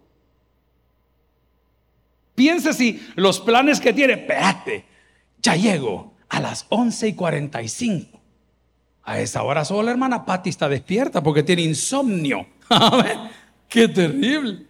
Piense 2.38 2.72
si 2.72 3.03
los 3.15 3.39
planes 3.39 3.79
que 3.79 3.94
tiene, 3.94 4.13
espérate, 4.13 4.86
ya 5.41 5.56
llego 5.56 6.13
a 6.29 6.39
las 6.39 6.67
11 6.70 7.08
y 7.08 7.13
45. 7.13 8.22
A 9.06 9.20
esa 9.20 9.41
hora 9.41 9.65
solo 9.65 9.82
la 9.82 9.89
hermana 9.89 10.24
Patti 10.24 10.51
está 10.51 10.70
despierta 10.70 11.24
porque 11.24 11.41
tiene 11.41 11.63
insomnio. 11.63 12.46
¡Qué 13.67 13.88
terrible! 13.88 14.67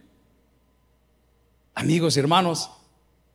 Amigos 1.74 2.16
y 2.16 2.20
hermanos, 2.20 2.70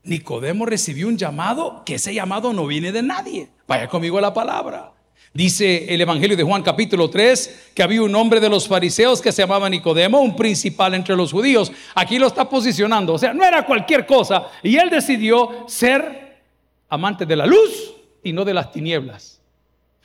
Nicodemo 0.01 0.65
recibió 0.65 1.09
un 1.09 1.17
llamado 1.19 1.83
que 1.85 1.95
ese 1.95 2.11
llamado 2.15 2.53
no 2.53 2.65
viene 2.65 2.91
de 2.91 3.03
nadie. 3.03 3.49
Vaya 3.67 3.87
conmigo 3.87 4.17
a 4.17 4.21
la 4.21 4.33
palabra. 4.33 4.93
Dice 5.33 5.91
el 5.91 5.99
Evangelio 5.99 6.37
de 6.37 6.43
Juan 6.43 6.61
capítulo 6.61 7.09
3 7.09 7.71
que 7.73 7.81
había 7.81 8.03
un 8.03 8.13
hombre 8.13 8.39
de 8.39 8.49
los 8.49 8.67
fariseos 8.67 9.19
que 9.19 9.31
se 9.31 9.41
llamaba 9.41 9.67
Nicodemo, 9.67 10.19
un 10.19 10.35
principal 10.35 10.93
entre 10.93 11.15
los 11.15 11.31
judíos. 11.31 11.71
Aquí 11.95 12.19
lo 12.19 12.27
está 12.27 12.47
posicionando. 12.47 13.13
O 13.13 13.17
sea, 13.17 13.33
no 13.33 13.43
era 13.43 13.65
cualquier 13.65 14.05
cosa. 14.05 14.49
Y 14.61 14.75
él 14.75 14.91
decidió 14.91 15.65
ser 15.67 16.43
amante 16.87 17.25
de 17.25 17.35
la 17.35 17.47
luz 17.47 17.95
y 18.21 18.31
no 18.31 18.45
de 18.45 18.53
las 18.53 18.71
tinieblas. 18.71 19.41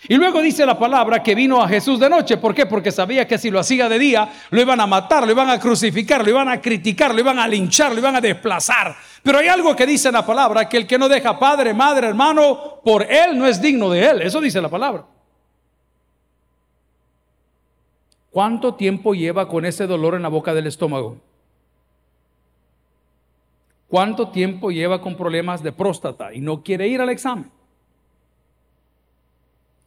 Y 0.08 0.14
luego 0.14 0.40
dice 0.40 0.64
la 0.64 0.78
palabra 0.78 1.22
que 1.22 1.34
vino 1.34 1.62
a 1.62 1.68
Jesús 1.68 2.00
de 2.00 2.08
noche. 2.08 2.38
¿Por 2.38 2.54
qué? 2.54 2.64
Porque 2.64 2.90
sabía 2.90 3.26
que 3.26 3.36
si 3.36 3.50
lo 3.50 3.58
hacía 3.58 3.86
de 3.86 3.98
día, 3.98 4.32
lo 4.48 4.60
iban 4.62 4.80
a 4.80 4.86
matar, 4.86 5.26
lo 5.26 5.32
iban 5.32 5.50
a 5.50 5.60
crucificar, 5.60 6.24
lo 6.24 6.30
iban 6.30 6.48
a 6.48 6.58
criticar, 6.58 7.12
lo 7.12 7.20
iban 7.20 7.38
a 7.38 7.46
linchar, 7.46 7.92
lo 7.92 7.98
iban 7.98 8.16
a 8.16 8.20
desplazar. 8.22 8.96
Pero 9.22 9.40
hay 9.40 9.48
algo 9.48 9.76
que 9.76 9.84
dice 9.84 10.10
la 10.10 10.24
palabra, 10.24 10.66
que 10.66 10.78
el 10.78 10.86
que 10.86 10.96
no 10.96 11.06
deja 11.06 11.38
padre, 11.38 11.74
madre, 11.74 12.06
hermano, 12.06 12.80
por 12.82 13.02
él 13.02 13.36
no 13.36 13.46
es 13.46 13.60
digno 13.60 13.90
de 13.90 14.06
él. 14.06 14.22
Eso 14.22 14.40
dice 14.40 14.62
la 14.62 14.70
palabra. 14.70 15.04
¿Cuánto 18.30 18.74
tiempo 18.74 19.14
lleva 19.14 19.48
con 19.48 19.64
ese 19.64 19.86
dolor 19.86 20.14
en 20.14 20.22
la 20.22 20.28
boca 20.28 20.54
del 20.54 20.66
estómago? 20.66 21.18
¿Cuánto 23.88 24.28
tiempo 24.28 24.70
lleva 24.70 25.00
con 25.00 25.16
problemas 25.16 25.62
de 25.62 25.72
próstata 25.72 26.34
y 26.34 26.40
no 26.40 26.62
quiere 26.62 26.86
ir 26.88 27.00
al 27.00 27.08
examen? 27.08 27.50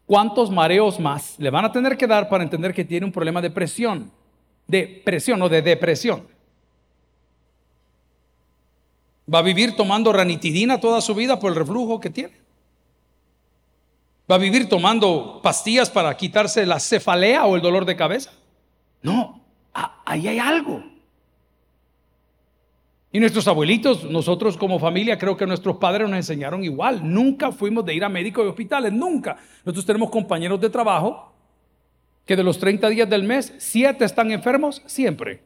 ¿Cuántos 0.07 0.50
mareos 0.50 1.00
más 1.00 1.36
le 1.38 1.51
van 1.51 1.65
a 1.65 1.71
tener 1.71 1.95
que 1.95 2.07
dar 2.07 2.27
para 2.27 2.43
entender 2.43 2.74
que 2.74 2.83
tiene 2.83 3.05
un 3.05 3.12
problema 3.12 3.41
de 3.41 3.51
presión? 3.51 4.12
De 4.67 5.01
presión 5.05 5.41
o 5.43 5.50
de 5.50 5.62
depresión. 5.62 6.27
¿Va 9.31 9.39
a 9.39 9.43
vivir 9.43 9.75
tomando 9.75 10.12
ranitidina 10.12 10.81
toda 10.81 11.00
su 11.00 11.13
vida 11.13 11.39
por 11.39 11.51
el 11.51 11.55
reflujo 11.55 12.00
que 12.00 12.10
tiene? 12.10 12.40
¿Va 14.31 14.35
a 14.35 14.39
vivir 14.39 14.69
tomando 14.69 15.41
pastillas 15.43 15.89
para 15.89 16.15
quitarse 16.15 16.65
la 16.65 16.79
cefalea 16.79 17.45
o 17.45 17.57
el 17.57 17.61
dolor 17.61 17.83
de 17.83 17.97
cabeza? 17.97 18.31
No, 19.01 19.41
ahí 20.05 20.25
hay 20.25 20.39
algo. 20.39 20.81
Y 23.11 23.19
nuestros 23.19 23.45
abuelitos, 23.50 24.05
nosotros 24.05 24.55
como 24.55 24.79
familia, 24.79 25.17
creo 25.17 25.35
que 25.35 25.45
nuestros 25.45 25.75
padres 25.75 26.07
nos 26.07 26.15
enseñaron 26.15 26.63
igual. 26.63 27.01
Nunca 27.03 27.51
fuimos 27.51 27.83
de 27.83 27.93
ir 27.93 28.05
a 28.05 28.09
médicos 28.09 28.45
y 28.45 28.47
hospitales, 28.47 28.93
nunca. 28.93 29.35
Nosotros 29.65 29.85
tenemos 29.85 30.09
compañeros 30.09 30.61
de 30.61 30.69
trabajo 30.69 31.33
que 32.25 32.38
de 32.38 32.43
los 32.45 32.57
30 32.57 32.88
días 32.88 33.09
del 33.09 33.23
mes, 33.23 33.53
7 33.57 34.05
están 34.05 34.31
enfermos 34.31 34.81
siempre. 34.85 35.43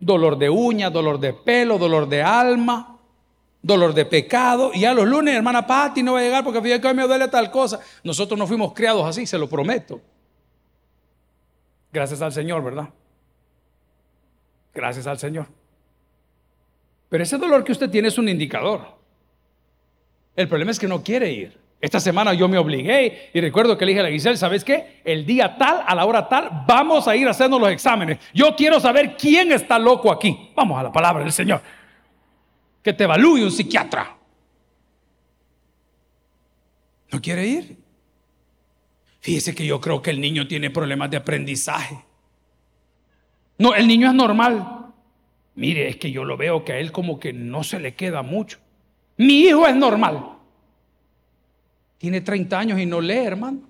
Dolor 0.00 0.36
de 0.36 0.50
uña, 0.50 0.90
dolor 0.90 1.20
de 1.20 1.34
pelo, 1.34 1.78
dolor 1.78 2.08
de 2.08 2.20
alma, 2.20 2.97
dolor 3.62 3.94
de 3.94 4.04
pecado. 4.04 4.70
Y 4.74 4.84
a 4.84 4.94
los 4.94 5.06
lunes, 5.06 5.34
hermana 5.34 5.66
Patti 5.66 6.02
no 6.02 6.14
va 6.14 6.20
a 6.20 6.22
llegar 6.22 6.44
porque 6.44 6.60
fíjate 6.60 6.80
que 6.80 6.88
hoy 6.88 6.94
me 6.94 7.06
duele 7.06 7.28
tal 7.28 7.50
cosa. 7.50 7.80
Nosotros 8.04 8.38
no 8.38 8.46
fuimos 8.46 8.72
criados 8.72 9.06
así, 9.06 9.26
se 9.26 9.38
lo 9.38 9.48
prometo. 9.48 10.00
Gracias 11.92 12.20
al 12.20 12.32
Señor, 12.32 12.62
¿verdad? 12.62 12.88
Gracias 14.74 15.06
al 15.06 15.18
Señor. 15.18 15.46
Pero 17.08 17.22
ese 17.22 17.38
dolor 17.38 17.64
que 17.64 17.72
usted 17.72 17.90
tiene 17.90 18.08
es 18.08 18.18
un 18.18 18.28
indicador. 18.28 18.98
El 20.36 20.46
problema 20.46 20.70
es 20.70 20.78
que 20.78 20.86
no 20.86 21.02
quiere 21.02 21.32
ir. 21.32 21.58
Esta 21.80 22.00
semana 22.00 22.34
yo 22.34 22.48
me 22.48 22.58
obligué 22.58 23.30
y 23.32 23.40
recuerdo 23.40 23.78
que 23.78 23.84
le 23.84 23.92
dije 23.92 24.00
a 24.00 24.04
la 24.04 24.10
Giselle, 24.10 24.36
¿sabes 24.36 24.64
qué? 24.64 25.00
El 25.04 25.24
día 25.24 25.56
tal, 25.56 25.84
a 25.86 25.94
la 25.94 26.04
hora 26.04 26.28
tal, 26.28 26.64
vamos 26.66 27.06
a 27.06 27.14
ir 27.14 27.28
a 27.28 27.30
hacernos 27.30 27.60
los 27.60 27.70
exámenes. 27.70 28.18
Yo 28.34 28.56
quiero 28.56 28.80
saber 28.80 29.16
quién 29.16 29.52
está 29.52 29.78
loco 29.78 30.10
aquí. 30.10 30.50
Vamos 30.56 30.78
a 30.78 30.82
la 30.82 30.92
palabra 30.92 31.22
del 31.22 31.32
Señor. 31.32 31.60
Que 32.88 32.94
te 32.94 33.04
evalúe 33.04 33.42
un 33.44 33.50
psiquiatra. 33.50 34.16
¿No 37.12 37.20
quiere 37.20 37.46
ir? 37.46 37.76
Fíjese 39.20 39.54
que 39.54 39.66
yo 39.66 39.78
creo 39.78 40.00
que 40.00 40.08
el 40.08 40.18
niño 40.18 40.48
tiene 40.48 40.70
problemas 40.70 41.10
de 41.10 41.18
aprendizaje. 41.18 42.02
No, 43.58 43.74
el 43.74 43.86
niño 43.86 44.08
es 44.08 44.14
normal. 44.14 44.86
Mire, 45.54 45.86
es 45.86 45.96
que 45.98 46.10
yo 46.10 46.24
lo 46.24 46.38
veo 46.38 46.64
que 46.64 46.72
a 46.72 46.78
él 46.78 46.90
como 46.90 47.20
que 47.20 47.34
no 47.34 47.62
se 47.62 47.78
le 47.78 47.94
queda 47.94 48.22
mucho. 48.22 48.58
Mi 49.18 49.40
hijo 49.40 49.66
es 49.66 49.76
normal. 49.76 50.38
Tiene 51.98 52.22
30 52.22 52.58
años 52.58 52.80
y 52.80 52.86
no 52.86 53.02
lee, 53.02 53.18
hermano. 53.18 53.68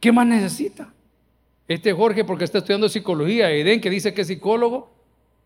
¿Qué 0.00 0.10
más 0.10 0.26
necesita? 0.26 0.92
Este 1.68 1.92
Jorge, 1.92 2.24
porque 2.24 2.44
está 2.44 2.58
estudiando 2.58 2.88
psicología, 2.88 3.50
Eden, 3.50 3.80
que 3.80 3.90
dice 3.90 4.12
que 4.12 4.22
es 4.22 4.26
psicólogo, 4.26 4.98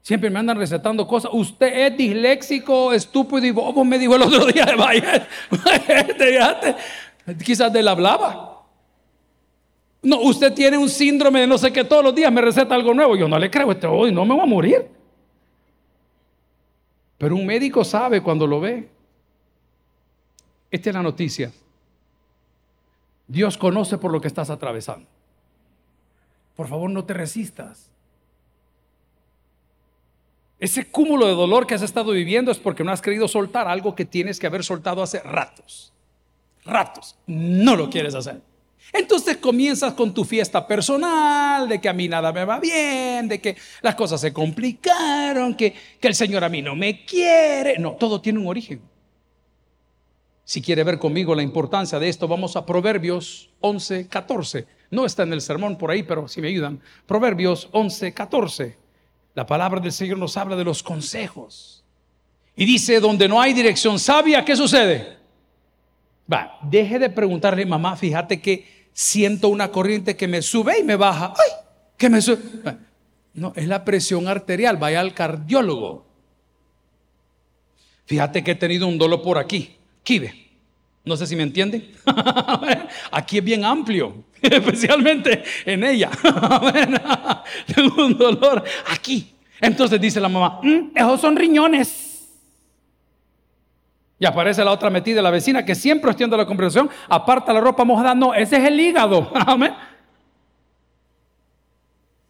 Siempre 0.02 0.30
me 0.30 0.40
andan 0.40 0.58
recetando 0.58 1.06
cosas. 1.06 1.30
Usted 1.32 1.86
es 1.86 1.96
disléxico, 1.96 2.92
estúpido 2.92 3.46
y 3.46 3.52
bobo, 3.52 3.84
me 3.84 3.98
dijo 3.98 4.16
el 4.16 4.22
otro 4.22 4.46
día 4.52 4.64
de 4.64 4.74
vaya. 4.74 5.28
Quizás 7.44 7.72
de 7.72 7.80
él 7.80 7.88
hablaba. 7.88 8.66
No, 10.02 10.20
usted 10.22 10.52
tiene 10.52 10.76
un 10.76 10.88
síndrome 10.88 11.40
de 11.40 11.46
no 11.46 11.56
sé 11.56 11.72
qué 11.72 11.84
todos 11.84 12.02
los 12.02 12.12
días 12.12 12.32
me 12.32 12.40
receta 12.40 12.74
algo 12.74 12.92
nuevo. 12.92 13.14
Yo 13.14 13.28
no 13.28 13.38
le 13.38 13.48
creo, 13.48 13.70
este 13.70 13.86
hoy 13.86 14.10
no 14.10 14.24
me 14.24 14.34
voy 14.34 14.42
a 14.42 14.46
morir. 14.46 14.88
Pero 17.16 17.36
un 17.36 17.46
médico 17.46 17.84
sabe 17.84 18.20
cuando 18.20 18.44
lo 18.44 18.58
ve. 18.60 18.88
Esta 20.68 20.90
es 20.90 20.94
la 20.96 21.02
noticia. 21.02 21.52
Dios 23.28 23.56
conoce 23.56 23.98
por 23.98 24.10
lo 24.10 24.20
que 24.20 24.26
estás 24.26 24.50
atravesando. 24.50 25.06
Por 26.56 26.68
favor, 26.68 26.90
no 26.90 27.04
te 27.04 27.14
resistas. 27.14 27.90
Ese 30.58 30.86
cúmulo 30.86 31.26
de 31.26 31.34
dolor 31.34 31.66
que 31.66 31.74
has 31.74 31.82
estado 31.82 32.12
viviendo 32.12 32.52
es 32.52 32.58
porque 32.58 32.84
no 32.84 32.92
has 32.92 33.02
querido 33.02 33.26
soltar 33.26 33.66
algo 33.66 33.96
que 33.96 34.04
tienes 34.04 34.38
que 34.38 34.46
haber 34.46 34.62
soltado 34.62 35.02
hace 35.02 35.18
ratos. 35.20 35.92
Ratos. 36.64 37.18
No 37.26 37.74
lo 37.74 37.90
quieres 37.90 38.14
hacer. 38.14 38.40
Entonces 38.92 39.38
comienzas 39.38 39.94
con 39.94 40.14
tu 40.14 40.24
fiesta 40.24 40.66
personal, 40.66 41.68
de 41.68 41.80
que 41.80 41.88
a 41.88 41.92
mí 41.92 42.08
nada 42.08 42.32
me 42.32 42.44
va 42.44 42.60
bien, 42.60 43.26
de 43.26 43.40
que 43.40 43.56
las 43.80 43.94
cosas 43.94 44.20
se 44.20 44.32
complicaron, 44.32 45.54
que, 45.54 45.74
que 46.00 46.08
el 46.08 46.14
Señor 46.14 46.44
a 46.44 46.48
mí 46.48 46.62
no 46.62 46.76
me 46.76 47.04
quiere. 47.04 47.78
No, 47.78 47.92
todo 47.92 48.20
tiene 48.20 48.38
un 48.38 48.46
origen. 48.46 48.80
Si 50.44 50.60
quiere 50.60 50.84
ver 50.84 50.98
conmigo 50.98 51.34
la 51.34 51.42
importancia 51.42 51.98
de 51.98 52.08
esto, 52.08 52.28
vamos 52.28 52.56
a 52.56 52.66
Proverbios 52.66 53.50
11, 53.60 54.08
14. 54.08 54.66
No 54.92 55.06
está 55.06 55.22
en 55.22 55.32
el 55.32 55.40
sermón 55.40 55.78
por 55.78 55.90
ahí, 55.90 56.02
pero 56.02 56.28
si 56.28 56.42
me 56.42 56.48
ayudan. 56.48 56.78
Proverbios 57.06 57.66
11, 57.72 58.12
14. 58.12 58.76
La 59.34 59.46
palabra 59.46 59.80
del 59.80 59.90
Señor 59.90 60.18
nos 60.18 60.36
habla 60.36 60.54
de 60.54 60.64
los 60.64 60.82
consejos. 60.82 61.82
Y 62.54 62.66
dice, 62.66 63.00
donde 63.00 63.26
no 63.26 63.40
hay 63.40 63.54
dirección 63.54 63.98
sabia, 63.98 64.44
¿qué 64.44 64.54
sucede? 64.54 65.16
Va, 66.30 66.58
deje 66.60 66.98
de 66.98 67.08
preguntarle, 67.08 67.64
mamá, 67.64 67.96
fíjate 67.96 68.42
que 68.42 68.88
siento 68.92 69.48
una 69.48 69.68
corriente 69.68 70.14
que 70.14 70.28
me 70.28 70.42
sube 70.42 70.78
y 70.78 70.82
me 70.84 70.96
baja. 70.96 71.32
¡Ay! 71.38 71.52
Que 71.96 72.10
me 72.10 72.20
sube. 72.20 72.38
No, 73.32 73.54
es 73.56 73.66
la 73.66 73.86
presión 73.86 74.28
arterial, 74.28 74.76
vaya 74.76 75.00
al 75.00 75.14
cardiólogo. 75.14 76.04
Fíjate 78.04 78.44
que 78.44 78.50
he 78.50 78.56
tenido 78.56 78.86
un 78.86 78.98
dolor 78.98 79.22
por 79.22 79.38
aquí, 79.38 79.74
kibe. 80.02 80.51
No 81.04 81.16
sé 81.16 81.26
si 81.26 81.34
me 81.34 81.42
entienden. 81.42 81.92
Aquí 83.10 83.38
es 83.38 83.44
bien 83.44 83.64
amplio, 83.64 84.24
especialmente 84.42 85.42
en 85.64 85.82
ella. 85.84 86.10
Tengo 87.74 88.06
un 88.06 88.16
dolor 88.16 88.62
aquí. 88.88 89.34
Entonces 89.60 90.00
dice 90.00 90.20
la 90.20 90.28
mamá, 90.28 90.60
mm, 90.62 90.90
esos 90.94 91.20
son 91.20 91.36
riñones. 91.36 92.10
Y 94.18 94.24
aparece 94.24 94.64
la 94.64 94.70
otra 94.70 94.88
metida, 94.88 95.20
la 95.20 95.30
vecina, 95.30 95.64
que 95.64 95.74
siempre 95.74 96.10
extiende 96.10 96.36
la 96.36 96.46
conversación, 96.46 96.88
aparta 97.08 97.52
la 97.52 97.60
ropa 97.60 97.84
mojada. 97.84 98.14
No, 98.14 98.32
ese 98.32 98.56
es 98.56 98.64
el 98.68 98.78
hígado. 98.78 99.32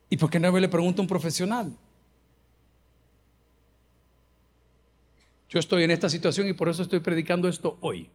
¿Y 0.09 0.17
por 0.17 0.31
qué 0.31 0.41
no 0.41 0.59
le 0.59 0.69
pregunta 0.69 1.01
a 1.01 1.03
un 1.03 1.09
profesional? 1.09 1.71
Yo 5.51 5.59
estoy 5.59 5.85
en 5.85 5.91
esta 5.91 6.09
situación 6.09 6.49
y 6.49 6.55
por 6.55 6.71
eso 6.71 6.83
estoy 6.83 7.01
predicando 7.01 7.47
esto 7.47 7.77
hoy. 7.83 8.09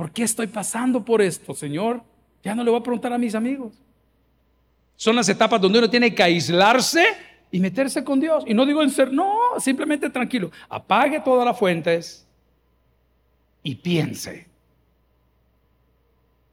¿Por 0.00 0.12
qué 0.12 0.22
estoy 0.22 0.46
pasando 0.46 1.04
por 1.04 1.20
esto, 1.20 1.52
Señor? 1.52 2.02
Ya 2.42 2.54
no 2.54 2.64
le 2.64 2.70
voy 2.70 2.80
a 2.80 2.82
preguntar 2.82 3.12
a 3.12 3.18
mis 3.18 3.34
amigos. 3.34 3.74
Son 4.96 5.14
las 5.14 5.28
etapas 5.28 5.60
donde 5.60 5.78
uno 5.78 5.90
tiene 5.90 6.14
que 6.14 6.22
aislarse 6.22 7.04
y 7.50 7.60
meterse 7.60 8.02
con 8.02 8.18
Dios. 8.18 8.44
Y 8.46 8.54
no 8.54 8.64
digo 8.64 8.82
en 8.82 8.88
ser, 8.88 9.12
no, 9.12 9.36
simplemente 9.58 10.08
tranquilo. 10.08 10.50
Apague 10.70 11.20
todas 11.20 11.44
las 11.44 11.58
fuentes 11.58 12.26
y 13.62 13.74
piense. 13.74 14.46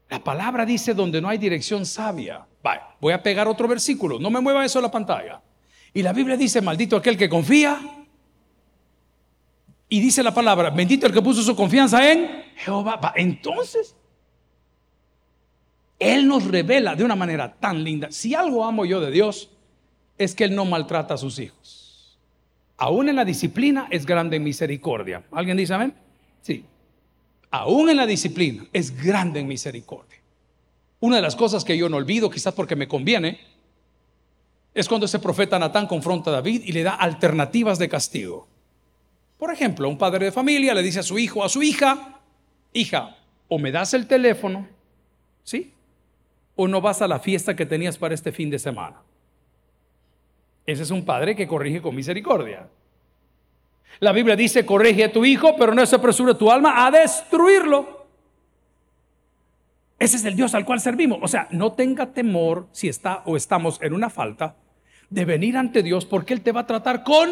La 0.09 0.21
palabra 0.21 0.65
dice 0.65 0.93
donde 0.93 1.21
no 1.21 1.29
hay 1.29 1.37
dirección 1.37 1.85
sabia. 1.85 2.45
voy 2.99 3.13
a 3.13 3.23
pegar 3.23 3.47
otro 3.47 3.65
versículo. 3.65 4.19
No 4.19 4.29
me 4.29 4.41
mueva 4.41 4.65
eso 4.65 4.79
a 4.79 4.81
la 4.81 4.91
pantalla. 4.91 5.41
Y 5.93 6.03
la 6.03 6.11
Biblia 6.11 6.35
dice, 6.35 6.61
maldito 6.61 6.97
aquel 6.97 7.15
que 7.15 7.29
confía 7.29 7.79
y 9.87 10.01
dice 10.01 10.21
la 10.21 10.33
palabra, 10.33 10.69
bendito 10.69 11.07
el 11.07 11.13
que 11.13 11.21
puso 11.21 11.41
su 11.41 11.55
confianza 11.55 12.11
en 12.11 12.46
Jehová. 12.57 13.13
Entonces, 13.15 13.95
Él 15.99 16.27
nos 16.27 16.45
revela 16.45 16.95
de 16.95 17.03
una 17.03 17.15
manera 17.15 17.53
tan 17.53 17.83
linda. 17.83 18.11
Si 18.11 18.35
algo 18.35 18.65
amo 18.65 18.85
yo 18.85 18.99
de 18.99 19.11
Dios, 19.11 19.49
es 20.17 20.35
que 20.35 20.43
Él 20.43 20.55
no 20.55 20.65
maltrata 20.65 21.13
a 21.13 21.17
sus 21.17 21.39
hijos. 21.39 22.17
Aún 22.77 23.09
en 23.09 23.15
la 23.15 23.25
disciplina 23.25 23.87
es 23.89 24.05
grande 24.05 24.37
en 24.37 24.43
misericordia. 24.43 25.23
¿Alguien 25.31 25.57
dice 25.57 25.73
amén? 25.73 25.95
Sí. 26.41 26.63
Aún 27.49 27.89
en 27.89 27.97
la 27.97 28.05
disciplina 28.05 28.67
es 28.73 28.95
grande 28.95 29.39
en 29.39 29.47
misericordia. 29.47 30.17
Una 30.99 31.17
de 31.17 31.21
las 31.21 31.35
cosas 31.35 31.63
que 31.63 31.77
yo 31.77 31.89
no 31.89 31.97
olvido, 31.97 32.29
quizás 32.29 32.53
porque 32.53 32.75
me 32.75 32.87
conviene, 32.87 33.39
es 34.73 34.87
cuando 34.87 35.05
ese 35.05 35.19
profeta 35.19 35.57
Natán 35.57 35.87
confronta 35.87 36.29
a 36.29 36.33
David 36.33 36.63
y 36.65 36.71
le 36.71 36.83
da 36.83 36.95
alternativas 36.95 37.79
de 37.79 37.89
castigo. 37.89 38.47
Por 39.37 39.51
ejemplo, 39.51 39.87
un 39.89 39.97
padre 39.97 40.25
de 40.25 40.31
familia 40.31 40.73
le 40.73 40.83
dice 40.83 40.99
a 40.99 41.03
su 41.03 41.17
hijo, 41.17 41.43
a 41.43 41.49
su 41.49 41.63
hija, 41.63 42.16
hija, 42.73 43.17
o 43.47 43.59
me 43.59 43.71
das 43.71 43.93
el 43.93 44.07
teléfono, 44.07 44.67
¿sí? 45.43 45.73
O 46.55 46.67
no 46.67 46.81
vas 46.81 47.01
a 47.01 47.07
la 47.07 47.19
fiesta 47.19 47.55
que 47.55 47.65
tenías 47.65 47.97
para 47.97 48.13
este 48.13 48.31
fin 48.31 48.49
de 48.49 48.59
semana. 48.59 49.01
Ese 50.65 50.83
es 50.83 50.91
un 50.91 51.05
padre 51.05 51.35
que 51.35 51.47
corrige 51.47 51.81
con 51.81 51.95
misericordia. 51.95 52.67
La 53.99 54.11
Biblia 54.11 54.35
dice, 54.35 54.65
corrige 54.65 55.05
a 55.05 55.11
tu 55.11 55.25
hijo, 55.25 55.55
pero 55.57 55.73
no 55.73 55.85
se 55.85 55.95
apresure 55.95 56.35
tu 56.35 56.51
alma 56.51 56.85
a 56.85 56.91
destruirlo. 56.91 58.05
Ese 59.97 60.17
es 60.17 60.25
el 60.25 60.35
Dios 60.35 60.53
al 60.53 60.65
cual 60.65 60.79
servimos. 60.79 61.19
O 61.21 61.27
sea, 61.27 61.47
no 61.51 61.71
tenga 61.71 62.13
temor 62.13 62.67
si 62.71 62.87
está 62.87 63.23
o 63.25 63.35
estamos 63.35 63.81
en 63.81 63.93
una 63.93 64.09
falta 64.09 64.55
de 65.09 65.25
venir 65.25 65.57
ante 65.57 65.81
Dios 65.81 66.05
porque 66.05 66.33
Él 66.33 66.41
te 66.41 66.51
va 66.51 66.61
a 66.61 66.67
tratar 66.67 67.03
con 67.03 67.29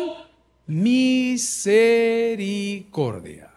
misericordia. 0.65 3.54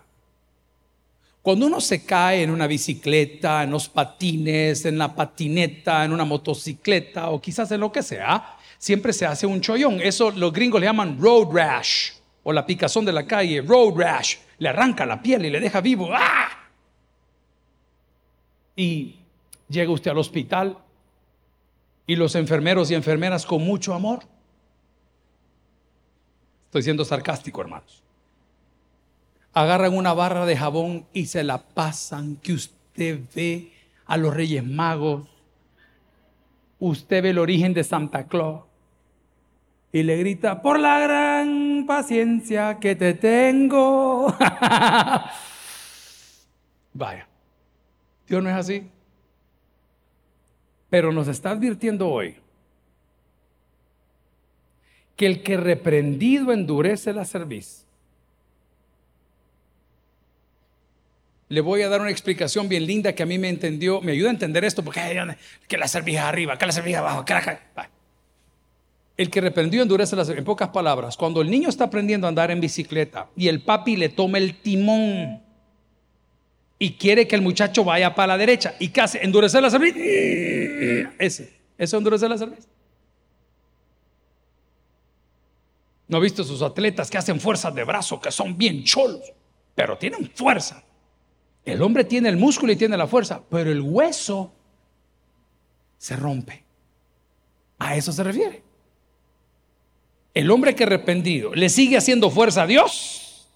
Cuando 1.42 1.66
uno 1.66 1.80
se 1.80 2.04
cae 2.04 2.42
en 2.42 2.50
una 2.50 2.66
bicicleta, 2.66 3.62
en 3.62 3.70
los 3.70 3.88
patines, 3.88 4.84
en 4.84 4.98
la 4.98 5.14
patineta, 5.14 6.04
en 6.04 6.12
una 6.12 6.24
motocicleta 6.24 7.30
o 7.30 7.40
quizás 7.40 7.70
en 7.72 7.80
lo 7.80 7.90
que 7.90 8.02
sea, 8.02 8.56
siempre 8.76 9.12
se 9.12 9.24
hace 9.24 9.46
un 9.46 9.60
chollón. 9.60 10.00
Eso 10.00 10.30
los 10.30 10.52
gringos 10.52 10.80
le 10.80 10.86
llaman 10.86 11.18
road 11.20 11.48
rash 11.52 12.10
o 12.42 12.52
la 12.52 12.66
picazón 12.66 13.04
de 13.04 13.12
la 13.12 13.26
calle, 13.26 13.62
road 13.62 13.94
rash. 13.96 14.36
Le 14.58 14.68
arranca 14.68 15.06
la 15.06 15.22
piel 15.22 15.44
y 15.46 15.50
le 15.50 15.60
deja 15.60 15.80
vivo. 15.80 16.10
¡Ah! 16.12 16.48
Y 18.76 19.16
llega 19.68 19.90
usted 19.90 20.10
al 20.10 20.18
hospital 20.18 20.76
y 22.06 22.16
los 22.16 22.34
enfermeros 22.34 22.90
y 22.90 22.94
enfermeras 22.94 23.46
con 23.46 23.62
mucho 23.62 23.94
amor 23.94 24.20
Estoy 26.68 26.82
siendo 26.82 27.02
sarcástico, 27.02 27.62
hermanos. 27.62 28.02
Agarran 29.52 29.96
una 29.96 30.12
barra 30.12 30.46
de 30.46 30.56
jabón 30.56 31.06
y 31.12 31.26
se 31.26 31.42
la 31.42 31.58
pasan 31.58 32.36
que 32.36 32.52
usted 32.52 33.20
ve 33.34 33.72
a 34.06 34.16
los 34.16 34.34
Reyes 34.34 34.64
Magos. 34.64 35.26
Usted 36.78 37.22
ve 37.22 37.30
el 37.30 37.38
origen 37.38 37.74
de 37.74 37.84
Santa 37.84 38.26
Claus 38.26 38.68
y 39.90 40.02
le 40.02 40.16
grita, 40.18 40.60
por 40.60 40.78
la 40.78 40.98
gran 41.00 41.84
paciencia 41.86 42.78
que 42.78 42.94
te 42.94 43.14
tengo. 43.14 44.26
Vaya, 46.92 47.26
Dios 48.26 48.42
no 48.42 48.50
es 48.50 48.56
así. 48.56 48.90
Pero 50.90 51.12
nos 51.12 51.28
está 51.28 51.50
advirtiendo 51.50 52.08
hoy 52.08 52.36
que 55.16 55.26
el 55.26 55.42
que 55.42 55.56
reprendido 55.56 56.52
endurece 56.52 57.12
la 57.12 57.24
cerviz. 57.24 57.87
Le 61.48 61.60
voy 61.62 61.82
a 61.82 61.88
dar 61.88 62.00
una 62.00 62.10
explicación 62.10 62.68
bien 62.68 62.86
linda 62.86 63.14
que 63.14 63.22
a 63.22 63.26
mí 63.26 63.38
me 63.38 63.48
entendió, 63.48 64.02
me 64.02 64.12
ayuda 64.12 64.28
a 64.28 64.32
entender 64.32 64.64
esto, 64.64 64.84
porque 64.84 65.00
que 65.66 65.78
la 65.78 65.88
cerviz 65.88 66.18
arriba, 66.18 66.58
que 66.58 66.66
la 66.66 66.72
cerviz 66.72 66.96
abajo, 66.96 67.24
que 67.24 67.34
la... 67.34 67.60
El 69.16 69.30
que 69.30 69.40
reprendió 69.40 69.82
endurece 69.82 70.14
la 70.14 70.24
cerviz. 70.24 70.40
En 70.40 70.44
pocas 70.44 70.68
palabras, 70.68 71.16
cuando 71.16 71.40
el 71.40 71.50
niño 71.50 71.68
está 71.68 71.84
aprendiendo 71.84 72.26
a 72.26 72.28
andar 72.28 72.50
en 72.50 72.60
bicicleta 72.60 73.28
y 73.34 73.48
el 73.48 73.62
papi 73.62 73.96
le 73.96 74.10
toma 74.10 74.38
el 74.38 74.60
timón 74.60 75.42
y 76.78 76.92
quiere 76.92 77.26
que 77.26 77.34
el 77.34 77.42
muchacho 77.42 77.82
vaya 77.82 78.14
para 78.14 78.28
la 78.28 78.38
derecha 78.38 78.74
y 78.78 78.90
casi 78.90 79.18
endurecer 79.20 79.60
la 79.60 79.70
cerviz, 79.70 79.96
ese, 81.18 81.52
eso 81.76 81.96
endurece 81.96 82.28
la 82.28 82.38
cerviz. 82.38 82.68
¿No 86.06 86.18
ha 86.18 86.20
visto 86.20 86.44
sus 86.44 86.62
atletas 86.62 87.10
que 87.10 87.18
hacen 87.18 87.40
fuerzas 87.40 87.74
de 87.74 87.84
brazo, 87.84 88.20
que 88.20 88.30
son 88.30 88.56
bien 88.56 88.84
cholos, 88.84 89.32
pero 89.74 89.98
tienen 89.98 90.30
fuerza? 90.34 90.82
El 91.72 91.82
hombre 91.82 92.04
tiene 92.04 92.28
el 92.28 92.36
músculo 92.36 92.72
y 92.72 92.76
tiene 92.76 92.96
la 92.96 93.06
fuerza, 93.06 93.42
pero 93.50 93.70
el 93.70 93.80
hueso 93.80 94.52
se 95.98 96.16
rompe. 96.16 96.64
A 97.78 97.94
eso 97.94 98.10
se 98.12 98.24
refiere. 98.24 98.62
el 100.34 100.50
hombre 100.50 100.74
que 100.74 100.84
arrepentido 100.84 101.52
le 101.54 101.68
sigue 101.68 101.96
haciendo 101.96 102.30
fuerza 102.30 102.62
a 102.62 102.66
Dios, 102.66 103.48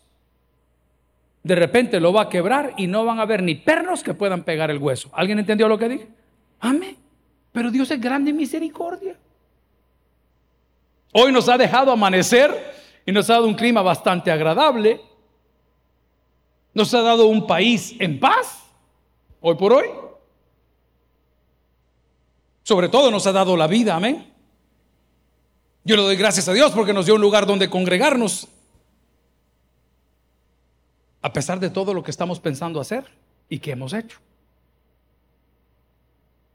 de 1.42 1.54
repente 1.54 2.00
lo 2.00 2.12
va 2.12 2.22
a 2.22 2.28
quebrar 2.28 2.74
y 2.76 2.86
no 2.86 3.04
van 3.04 3.18
a 3.18 3.22
haber 3.22 3.42
ni 3.42 3.54
pernos 3.54 4.02
que 4.02 4.14
puedan 4.14 4.42
pegar 4.44 4.70
el 4.70 4.78
hueso. 4.78 5.10
¿Alguien 5.12 5.38
entendió 5.38 5.68
lo 5.68 5.78
que 5.78 5.88
dije? 5.88 6.08
Amén. 6.60 6.96
Pero 7.52 7.70
Dios 7.70 7.90
es 7.90 8.00
grande 8.00 8.30
en 8.30 8.36
misericordia. 8.36 9.16
Hoy 11.12 11.32
nos 11.32 11.48
ha 11.48 11.58
dejado 11.58 11.92
amanecer 11.92 12.74
y 13.04 13.12
nos 13.12 13.28
ha 13.30 13.34
dado 13.34 13.46
un 13.46 13.54
clima 13.54 13.82
bastante 13.82 14.30
agradable. 14.30 15.00
Nos 16.74 16.92
ha 16.94 17.02
dado 17.02 17.26
un 17.26 17.46
país 17.46 17.94
en 17.98 18.18
paz, 18.18 18.62
hoy 19.40 19.56
por 19.56 19.72
hoy. 19.72 19.86
Sobre 22.62 22.88
todo 22.88 23.10
nos 23.10 23.26
ha 23.26 23.32
dado 23.32 23.56
la 23.56 23.66
vida, 23.66 23.96
amén. 23.96 24.32
Yo 25.84 25.96
le 25.96 26.02
doy 26.02 26.16
gracias 26.16 26.48
a 26.48 26.52
Dios 26.52 26.72
porque 26.72 26.92
nos 26.92 27.06
dio 27.06 27.16
un 27.16 27.20
lugar 27.20 27.46
donde 27.46 27.68
congregarnos. 27.68 28.48
A 31.20 31.32
pesar 31.32 31.60
de 31.60 31.70
todo 31.70 31.92
lo 31.92 32.02
que 32.02 32.10
estamos 32.10 32.40
pensando 32.40 32.80
hacer 32.80 33.04
y 33.48 33.58
que 33.58 33.72
hemos 33.72 33.92
hecho. 33.92 34.18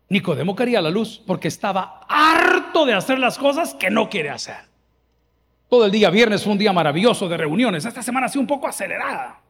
Nicodemo 0.10 0.56
quería 0.56 0.82
la 0.82 0.90
luz 0.90 1.22
porque 1.26 1.50
estaba 1.50 2.06
harto 2.08 2.86
de 2.86 2.94
hacer 2.94 3.20
las 3.20 3.38
cosas 3.38 3.74
que 3.74 3.90
no 3.90 4.10
quiere 4.10 4.30
hacer. 4.30 4.68
Todo 5.70 5.86
el 5.86 5.92
día 5.92 6.10
viernes 6.10 6.44
fue 6.44 6.54
un 6.54 6.58
día 6.58 6.72
maravilloso 6.72 7.28
de 7.28 7.36
reuniones. 7.36 7.84
Esta 7.84 8.02
semana 8.02 8.28
ha 8.28 8.30
sido 8.30 8.42
un 8.42 8.48
poco 8.48 8.68
acelerada. 8.68 9.42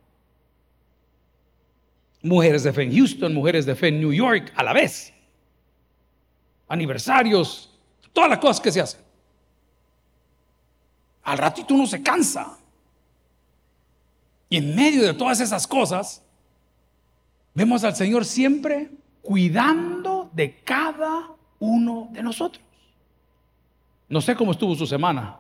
Mujeres 2.22 2.64
de 2.64 2.74
fe 2.74 2.84
en 2.84 2.96
Houston, 2.96 3.34
mujeres 3.34 3.66
de 3.66 3.76
fe 3.76 3.90
en 3.90 4.00
New 4.00 4.12
York 4.12 4.52
a 4.56 4.64
la 4.64 4.74
vez. 4.74 5.14
Aniversarios, 6.68 7.72
todas 8.12 8.30
las 8.30 8.40
cosas 8.40 8.60
que 8.60 8.72
se 8.72 8.82
hacen. 8.82 9.02
Al 11.24 11.38
ratito 11.38 11.74
uno 11.74 11.86
se 11.86 12.02
cansa. 12.02 12.58
Y 14.50 14.58
en 14.58 14.76
medio 14.76 15.04
de 15.04 15.14
todas 15.14 15.40
esas 15.40 15.68
cosas, 15.68 16.24
vemos 17.54 17.84
al 17.84 17.96
Señor 17.96 18.26
siempre 18.26 18.90
cuidando 19.22 20.30
de 20.34 20.56
cada 20.64 21.32
uno 21.60 22.10
de 22.12 22.24
nosotros. 22.24 22.64
No 24.10 24.22
sé 24.22 24.36
cómo 24.36 24.54
estuvo 24.54 24.74
su 24.74 24.88
semana, 24.88 25.40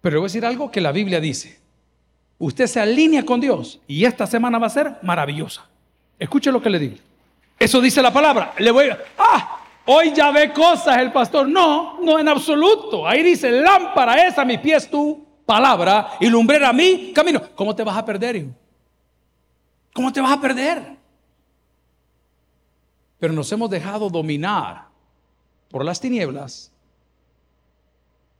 pero 0.00 0.14
le 0.14 0.18
voy 0.20 0.26
a 0.26 0.28
decir 0.28 0.46
algo 0.46 0.70
que 0.70 0.80
la 0.80 0.90
Biblia 0.90 1.20
dice. 1.20 1.61
Usted 2.42 2.66
se 2.66 2.80
alinea 2.80 3.24
con 3.24 3.40
Dios 3.40 3.78
y 3.86 4.04
esta 4.04 4.26
semana 4.26 4.58
va 4.58 4.66
a 4.66 4.70
ser 4.70 4.96
maravillosa. 5.02 5.64
Escuche 6.18 6.50
lo 6.50 6.60
que 6.60 6.70
le 6.70 6.80
digo. 6.80 6.96
Eso 7.56 7.80
dice 7.80 8.02
la 8.02 8.12
palabra. 8.12 8.52
Le 8.58 8.72
voy 8.72 8.88
a... 8.88 8.98
¡Ah! 9.16 9.60
Hoy 9.86 10.12
ya 10.12 10.32
ve 10.32 10.52
cosas 10.52 10.98
el 10.98 11.12
pastor. 11.12 11.48
No, 11.48 12.00
no 12.00 12.18
en 12.18 12.26
absoluto. 12.26 13.06
Ahí 13.06 13.22
dice, 13.22 13.48
lámpara 13.48 14.26
es 14.26 14.36
a 14.38 14.44
mis 14.44 14.58
pies 14.58 14.90
tu 14.90 15.24
palabra 15.46 16.14
y 16.18 16.26
lumbrera 16.26 16.70
a 16.70 16.72
mí 16.72 17.12
camino. 17.14 17.40
¿Cómo 17.54 17.76
te 17.76 17.84
vas 17.84 17.96
a 17.96 18.04
perder, 18.04 18.34
hijo? 18.34 18.50
¿Cómo 19.94 20.12
te 20.12 20.20
vas 20.20 20.32
a 20.32 20.40
perder? 20.40 20.96
Pero 23.20 23.32
nos 23.32 23.52
hemos 23.52 23.70
dejado 23.70 24.10
dominar 24.10 24.88
por 25.70 25.84
las 25.84 26.00
tinieblas 26.00 26.72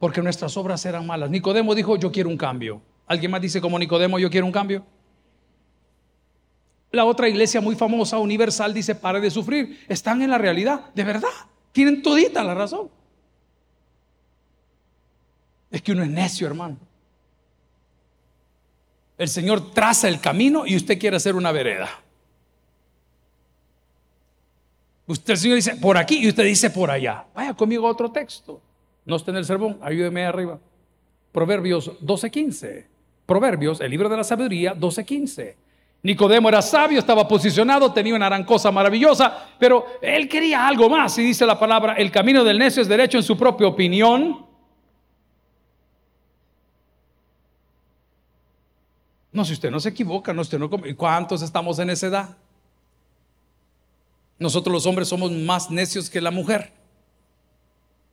porque 0.00 0.20
nuestras 0.22 0.56
obras 0.56 0.84
eran 0.86 1.06
malas. 1.06 1.30
Nicodemo 1.30 1.72
dijo, 1.72 1.94
yo 1.94 2.10
quiero 2.10 2.30
un 2.30 2.36
cambio. 2.36 2.82
¿Alguien 3.12 3.30
más 3.30 3.42
dice 3.42 3.60
como 3.60 3.78
Nicodemo, 3.78 4.18
yo 4.18 4.30
quiero 4.30 4.46
un 4.46 4.52
cambio? 4.52 4.86
La 6.90 7.04
otra 7.04 7.28
iglesia 7.28 7.60
muy 7.60 7.76
famosa, 7.76 8.16
universal, 8.16 8.72
dice, 8.72 8.94
pare 8.94 9.20
de 9.20 9.30
sufrir. 9.30 9.84
Están 9.86 10.22
en 10.22 10.30
la 10.30 10.38
realidad, 10.38 10.86
de 10.94 11.04
verdad. 11.04 11.28
Tienen 11.72 12.00
todita 12.00 12.42
la 12.42 12.54
razón. 12.54 12.90
Es 15.70 15.82
que 15.82 15.92
uno 15.92 16.02
es 16.04 16.08
necio, 16.08 16.46
hermano. 16.46 16.78
El 19.18 19.28
Señor 19.28 19.74
traza 19.74 20.08
el 20.08 20.18
camino 20.18 20.66
y 20.66 20.74
usted 20.74 20.98
quiere 20.98 21.18
hacer 21.18 21.36
una 21.36 21.52
vereda. 21.52 21.90
Usted, 25.06 25.34
el 25.34 25.38
Señor 25.38 25.56
dice 25.56 25.76
por 25.76 25.98
aquí 25.98 26.16
y 26.16 26.28
usted 26.28 26.44
dice 26.44 26.70
por 26.70 26.90
allá. 26.90 27.26
Vaya 27.34 27.52
conmigo 27.52 27.86
a 27.86 27.90
otro 27.90 28.10
texto. 28.10 28.62
No 29.04 29.16
está 29.16 29.32
en 29.32 29.36
el 29.36 29.44
sermón, 29.44 29.78
ayúdeme 29.82 30.24
arriba. 30.24 30.58
Proverbios 31.30 31.90
12:15. 32.00 32.91
Proverbios, 33.32 33.80
el 33.80 33.90
libro 33.90 34.10
de 34.10 34.16
la 34.18 34.24
sabiduría, 34.24 34.74
12:15. 34.74 35.56
Nicodemo 36.02 36.50
era 36.50 36.60
sabio, 36.60 36.98
estaba 36.98 37.26
posicionado, 37.26 37.90
tenía 37.90 38.14
una 38.14 38.26
gran 38.26 38.44
cosa 38.44 38.70
maravillosa, 38.70 39.48
pero 39.58 39.86
él 40.02 40.28
quería 40.28 40.68
algo 40.68 40.90
más. 40.90 41.16
Y 41.16 41.22
dice 41.22 41.46
la 41.46 41.58
palabra, 41.58 41.94
el 41.94 42.10
camino 42.10 42.44
del 42.44 42.58
necio 42.58 42.82
es 42.82 42.88
derecho 42.88 43.16
en 43.16 43.22
su 43.22 43.34
propia 43.38 43.66
opinión. 43.68 44.44
No, 49.32 49.46
si 49.46 49.54
usted 49.54 49.70
no 49.70 49.80
se 49.80 49.88
equivoca, 49.88 50.34
no, 50.34 50.42
usted 50.42 50.58
no... 50.58 50.68
¿Cuántos 50.68 51.40
estamos 51.40 51.78
en 51.78 51.88
esa 51.88 52.08
edad? 52.08 52.36
Nosotros 54.38 54.74
los 54.74 54.84
hombres 54.84 55.08
somos 55.08 55.32
más 55.32 55.70
necios 55.70 56.10
que 56.10 56.20
la 56.20 56.30
mujer. 56.30 56.70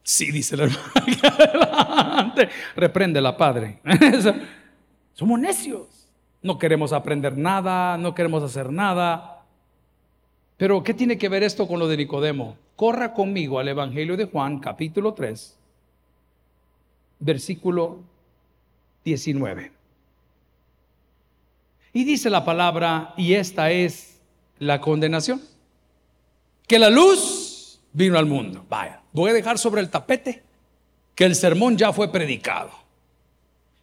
Sí, 0.01 0.31
dice 0.31 0.55
la 0.55 0.63
hermana. 0.63 2.33
Reprende 2.77 3.19
la 3.19 3.35
padre. 3.35 3.81
Somos 5.19 5.37
necios. 5.37 6.07
No 6.41 6.57
queremos 6.57 6.93
aprender 6.93 7.37
nada, 7.37 7.97
no 7.97 8.15
queremos 8.15 8.41
hacer 8.41 8.71
nada. 8.71 9.43
Pero 10.55 10.81
¿qué 10.81 10.93
tiene 10.93 11.17
que 11.17 11.27
ver 11.27 11.43
esto 11.43 11.67
con 11.67 11.77
lo 11.77 11.89
de 11.89 11.97
Nicodemo? 11.97 12.55
Corra 12.77 13.13
conmigo 13.13 13.59
al 13.59 13.67
Evangelio 13.67 14.15
de 14.15 14.23
Juan, 14.23 14.59
capítulo 14.59 15.13
3, 15.13 15.57
versículo 17.19 17.99
19. 19.03 19.73
Y 21.91 22.05
dice 22.05 22.29
la 22.29 22.45
palabra, 22.45 23.13
y 23.17 23.33
esta 23.33 23.71
es 23.71 24.21
la 24.57 24.79
condenación, 24.79 25.41
que 26.65 26.79
la 26.79 26.89
luz 26.89 27.81
vino 27.91 28.17
al 28.17 28.25
mundo. 28.25 28.65
Vaya, 28.69 29.01
voy 29.11 29.31
a 29.31 29.33
dejar 29.33 29.57
sobre 29.57 29.81
el 29.81 29.89
tapete 29.89 30.43
que 31.13 31.25
el 31.25 31.35
sermón 31.35 31.77
ya 31.77 31.91
fue 31.91 32.09
predicado, 32.09 32.71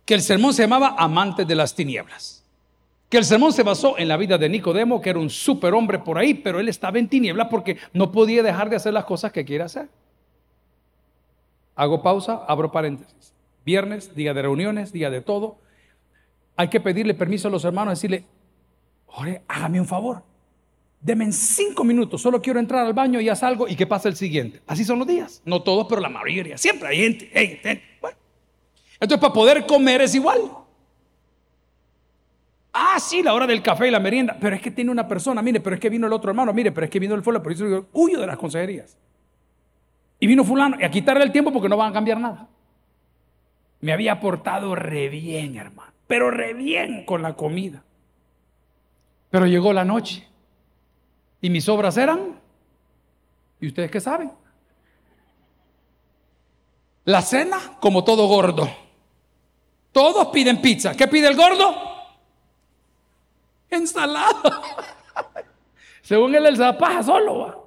que 0.07 0.14
el 0.14 0.23
sermón 0.23 0.55
se 0.55 0.62
llamaba 0.62 0.95
Amantes 0.97 1.47
de 1.47 1.55
las 1.55 1.75
Tinieblas 1.75 2.37
que 3.09 3.19
el 3.19 3.25
sermón 3.25 3.53
se 3.53 3.62
basó 3.62 3.99
en 3.99 4.09
la 4.09 4.16
vida 4.16 4.37
de 4.37 4.49
Nicodemo, 4.49 5.01
que 5.01 5.11
era 5.11 5.19
un 5.19 5.31
superhombre 5.31 6.01
por 6.01 6.19
ahí, 6.19 6.35
pero 6.35 6.59
él 6.59 6.69
estaba 6.69 6.99
en 6.99 7.09
tiniebla 7.09 7.49
porque 7.49 7.77
no 7.92 8.11
podía 8.11 8.42
dejar 8.42 8.69
de 8.69 8.77
hacer 8.77 8.92
las 8.92 9.05
cosas 9.05 9.33
que 9.33 9.45
quiere 9.45 9.64
hacer. 9.64 9.88
Hago 11.77 12.03
pausa, 12.03 12.45
abro 12.49 12.73
paréntesis. 12.73 13.33
Viernes, 13.64 14.14
día 14.14 14.35
de 14.35 14.42
reuniones, 14.42 14.92
día 14.92 15.11
de 15.11 15.21
todo. 15.21 15.59
Hay 16.57 16.69
que 16.69 16.81
pedirle 16.81 17.14
permiso 17.14 17.49
a 17.49 17.51
los 17.51 17.64
hermanos, 17.64 17.99
decirle, 17.99 18.25
Ore, 19.07 19.42
hágame 19.47 19.81
un 19.81 19.87
favor. 19.87 20.23
Deme 21.01 21.25
en 21.25 21.33
cinco 21.33 21.85
minutos, 21.85 22.21
solo 22.23 22.40
quiero 22.42 22.59
entrar 22.59 22.85
al 22.85 22.95
baño 22.95 23.21
y 23.21 23.29
haz 23.29 23.42
algo 23.42 23.69
y 23.69 23.77
que 23.77 23.87
pase 23.87 24.09
el 24.09 24.16
siguiente. 24.16 24.62
Así 24.66 24.85
son 24.85 24.99
los 24.99 25.07
días. 25.07 25.42
No 25.45 25.62
todos, 25.62 25.87
pero 25.88 26.01
la 26.01 26.09
mayoría. 26.09 26.59
Siempre 26.59 26.88
hay 26.88 26.97
gente. 26.97 27.83
Entonces, 29.00 29.20
para 29.20 29.32
poder 29.32 29.66
comer 29.66 30.02
es 30.02 30.14
igual. 30.14 30.40
Ah, 32.72 33.00
sí, 33.00 33.22
la 33.22 33.32
hora 33.32 33.46
del 33.46 33.62
café 33.62 33.88
y 33.88 33.90
la 33.90 34.00
merienda. 34.00 34.37
Pero 34.38 34.54
es 34.54 34.61
que 34.61 34.70
tiene 34.70 34.90
una 34.90 35.09
persona, 35.09 35.40
mire, 35.40 35.61
pero 35.61 35.74
es 35.76 35.80
que 35.80 35.88
vino 35.88 36.06
el 36.06 36.12
otro 36.12 36.30
hermano, 36.30 36.52
mire, 36.52 36.72
pero 36.72 36.85
es 36.85 36.90
que 36.90 36.98
vino 36.98 37.14
el 37.14 37.22
fulano, 37.22 37.42
por 37.42 37.52
eso 37.52 37.66
yo 37.66 37.87
huyo 37.92 38.20
de 38.20 38.26
las 38.26 38.37
consejerías. 38.37 38.98
Y 40.20 40.26
vino 40.26 40.44
fulano, 40.44 40.78
y 40.78 40.85
a 40.85 40.90
quitarle 40.90 41.24
el 41.24 41.32
tiempo 41.32 41.52
porque 41.52 41.70
no 41.70 41.76
van 41.78 41.90
a 41.90 41.94
cambiar 41.94 42.20
nada. 42.20 42.48
Me 43.80 43.92
había 43.92 44.20
portado 44.20 44.74
re 44.74 45.09
bien, 45.09 45.56
hermano, 45.56 45.92
pero 46.06 46.30
re 46.30 46.52
bien 46.52 47.04
con 47.06 47.22
la 47.22 47.35
comida. 47.35 47.82
Pero 49.30 49.46
llegó 49.46 49.72
la 49.72 49.85
noche 49.85 50.26
y 51.40 51.50
mis 51.50 51.68
obras 51.68 51.96
eran, 51.96 52.40
¿y 53.61 53.68
ustedes 53.68 53.90
qué 53.90 54.00
saben? 54.00 54.32
La 57.04 57.22
cena, 57.22 57.59
como 57.80 58.04
todo 58.04 58.26
gordo. 58.26 58.68
Todos 59.96 60.26
piden 60.26 60.61
pizza. 60.61 60.94
¿Qué 60.94 61.09
pide 61.09 61.26
el 61.26 61.35
gordo? 61.35 61.74
ensalada. 63.70 64.42
Según 66.02 66.35
él, 66.35 66.44
el 66.44 66.59
zapaja 66.59 67.02
solo 67.02 67.38
va. 67.38 67.59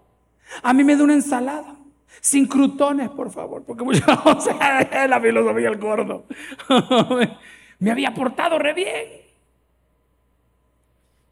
A 0.61 0.71
mí 0.71 0.83
me 0.83 0.95
da 0.95 1.05
una 1.05 1.15
ensalada. 1.15 1.75
Sin 2.21 2.45
crutones, 2.45 3.09
por 3.09 3.31
favor, 3.31 3.63
porque 3.63 3.83
muchas 3.83 4.05
la 5.09 5.19
filosofía 5.19 5.71
del 5.71 5.79
gordo. 5.79 6.25
me 7.79 7.89
había 7.89 8.13
portado 8.13 8.59
re 8.59 8.75
bien. 8.75 9.07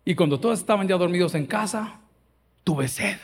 Y 0.04 0.16
cuando 0.16 0.40
todos 0.40 0.58
estaban 0.58 0.88
ya 0.88 0.98
dormidos 0.98 1.36
en 1.36 1.46
casa, 1.46 2.00
tuve 2.64 2.88
sed. 2.88 3.20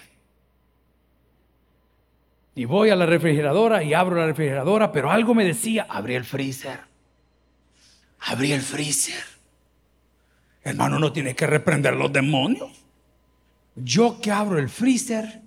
Y 2.54 2.66
voy 2.66 2.92
a 2.92 2.96
la 2.96 3.08
refrigeradora 3.08 3.82
y 3.82 3.96
abro 3.96 4.18
la 4.18 4.28
refrigeradora, 4.28 4.92
pero 4.92 5.10
algo 5.10 5.34
me 5.34 5.44
decía, 5.44 5.88
abrí 5.90 6.14
el 6.14 6.24
freezer. 6.24 6.93
Abrí 8.26 8.52
el 8.52 8.62
freezer. 8.62 9.24
Hermano, 10.64 10.98
no 10.98 11.12
tiene 11.12 11.36
que 11.36 11.46
reprender 11.46 11.96
los 11.96 12.12
demonios. 12.12 12.72
Yo 13.76 14.20
que 14.22 14.32
abro 14.32 14.60
el 14.60 14.70
freezer 14.70 15.42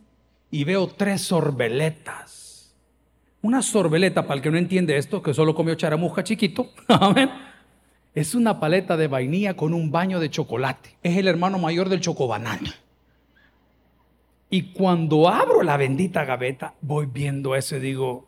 y 0.51 0.65
veo 0.65 0.89
tres 0.89 1.23
sorbeletas. 1.23 2.75
Una 3.41 3.63
sorbeleta, 3.63 4.27
para 4.27 4.37
el 4.37 4.43
que 4.43 4.51
no 4.51 4.59
entiende 4.59 4.97
esto, 4.97 5.23
que 5.23 5.33
solo 5.33 5.55
comió 5.55 5.75
charamusca 5.75 6.25
chiquito, 6.25 6.71
amén, 6.89 7.31
es 8.15 8.35
una 8.35 8.59
paleta 8.59 8.97
de 8.97 9.09
vainilla 9.09 9.55
con 9.55 9.73
un 9.73 9.91
baño 9.91 10.21
de 10.21 10.31
chocolate. 10.31 10.97
Es 11.03 11.17
el 11.17 11.29
hermano 11.29 11.59
mayor 11.59 11.89
del 11.89 12.01
chocobanano. 12.01 12.71
Y 14.51 14.73
cuando 14.73 15.29
abro 15.29 15.63
la 15.63 15.77
bendita 15.77 16.25
gaveta, 16.25 16.75
voy 16.81 17.07
viendo 17.07 17.55
eso 17.57 17.77
y 17.77 17.81
digo, 17.81 18.27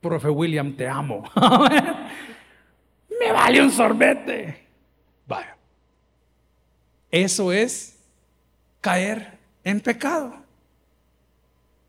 profe 0.00 0.28
William, 0.28 0.72
te 0.74 0.88
amo. 0.88 1.24
Me 3.22 3.32
vale 3.32 3.62
un 3.62 3.70
sorbete. 3.70 4.66
Vaya. 5.26 5.56
Eso 7.10 7.52
es 7.52 7.98
caer 8.80 9.38
en 9.62 9.80
pecado. 9.80 10.34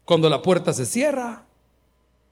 Cuando 0.05 0.29
la 0.29 0.41
puerta 0.41 0.73
se 0.73 0.85
cierra, 0.85 1.43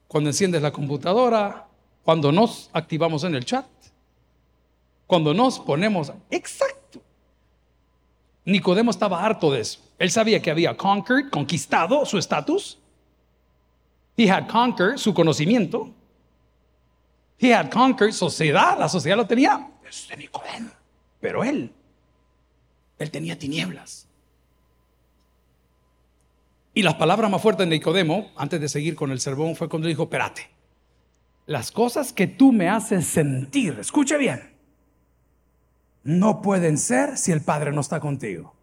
cuando 0.06 0.30
enciendes 0.30 0.62
la 0.62 0.70
computadora, 0.70 1.66
cuando 2.04 2.30
nos 2.30 2.70
activamos 2.72 3.24
en 3.24 3.34
el 3.34 3.44
chat, 3.44 3.66
cuando 5.06 5.34
nos 5.34 5.58
ponemos 5.58 6.12
exacto. 6.30 7.02
Nicodemo 8.44 8.90
estaba 8.90 9.24
harto 9.24 9.50
de 9.50 9.60
eso. 9.60 9.80
Él 9.98 10.10
sabía 10.10 10.40
que 10.40 10.50
había 10.50 10.76
conquered, 10.76 11.30
conquistado 11.30 12.04
su 12.04 12.18
estatus. 12.18 12.78
He 14.16 14.30
had 14.30 14.48
conquered 14.48 14.96
su 14.96 15.14
conocimiento. 15.14 15.90
He 17.42 17.52
had 17.52 17.70
conquered 17.70 18.12
sociedad. 18.12 18.78
La 18.78 18.88
sociedad 18.88 19.16
lo 19.16 19.26
tenía. 19.26 19.68
Es 19.84 20.06
de 20.08 20.16
Nicodemo. 20.16 20.70
Pero 21.20 21.42
él, 21.42 21.72
él 22.98 23.10
tenía 23.10 23.36
tinieblas. 23.36 24.06
Y 26.72 26.82
las 26.82 26.94
palabras 26.94 27.28
más 27.30 27.42
fuertes 27.42 27.68
de 27.68 27.74
Nicodemo, 27.74 28.30
antes 28.36 28.60
de 28.60 28.68
seguir 28.68 28.94
con 28.94 29.10
el 29.10 29.18
sermón, 29.18 29.56
fue 29.56 29.68
cuando 29.68 29.88
dijo, 29.88 30.04
espérate, 30.04 30.48
las 31.46 31.72
cosas 31.72 32.12
que 32.12 32.28
tú 32.28 32.52
me 32.52 32.68
haces 32.68 33.06
sentir, 33.08 33.76
escuche 33.80 34.16
bien, 34.16 34.54
no 36.04 36.40
pueden 36.40 36.78
ser 36.78 37.18
si 37.18 37.32
el 37.32 37.42
Padre 37.42 37.72
no 37.72 37.80
está 37.80 37.98
contigo. 37.98 38.54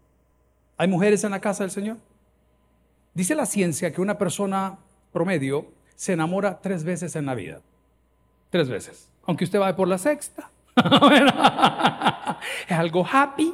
¿Hay 0.77 0.87
mujeres 0.87 1.23
en 1.25 1.31
la 1.31 1.41
casa 1.41 1.63
del 1.63 1.71
Señor? 1.71 1.97
Dice 3.13 3.35
la 3.35 3.45
ciencia 3.45 3.91
que 3.91 4.01
una 4.01 4.17
persona 4.17 4.79
promedio 5.11 5.67
se 5.95 6.13
enamora 6.13 6.61
tres 6.61 6.83
veces 6.83 7.15
en 7.15 7.25
la 7.25 7.35
vida. 7.35 7.61
Tres 8.49 8.69
veces. 8.69 9.07
Aunque 9.25 9.43
usted 9.43 9.59
vaya 9.59 9.75
por 9.75 9.87
la 9.87 9.97
sexta. 9.97 10.49
es 12.67 12.77
algo 12.77 13.05
happy. 13.09 13.53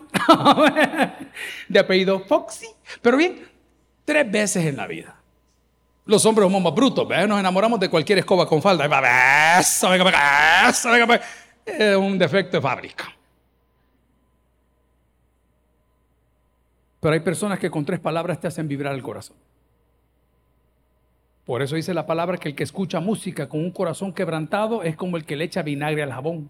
de 1.70 1.80
apellido 1.80 2.20
Foxy. 2.22 2.68
Pero 3.02 3.18
bien, 3.18 3.56
Tres 4.06 4.32
veces 4.32 4.64
en 4.66 4.78
la 4.78 4.86
vida. 4.86 5.16
Los 6.06 6.24
hombres 6.28 6.46
somos 6.46 6.62
más 6.62 6.76
brutos, 6.76 7.10
nos 7.10 7.40
enamoramos 7.40 7.80
de 7.80 7.90
cualquier 7.90 8.20
escoba 8.20 8.48
con 8.48 8.62
falda. 8.62 8.86
Es 11.66 11.98
un 11.98 12.20
defecto 12.20 12.58
de 12.58 12.62
fábrica. 12.62 13.12
Pero 17.00 17.14
hay 17.14 17.20
personas 17.20 17.58
que 17.58 17.72
con 17.72 17.84
tres 17.84 18.00
palabras 18.00 18.40
te 18.40 18.48
hacen 18.48 18.68
vibrar 18.68 18.94
el 18.94 19.02
corazón. 19.02 19.36
Por 21.46 21.62
eso 21.62 21.76
dice 21.76 21.94
la 21.94 22.08
palabra 22.08 22.38
que 22.38 22.50
el 22.50 22.56
que 22.56 22.64
escucha 22.64 23.00
música 23.00 23.48
con 23.48 23.60
un 23.60 23.72
corazón 23.72 24.14
quebrantado 24.14 24.82
es 24.82 24.96
como 24.96 25.16
el 25.16 25.26
que 25.26 25.36
le 25.36 25.46
echa 25.46 25.62
vinagre 25.62 26.02
al 26.02 26.12
jabón. 26.12 26.50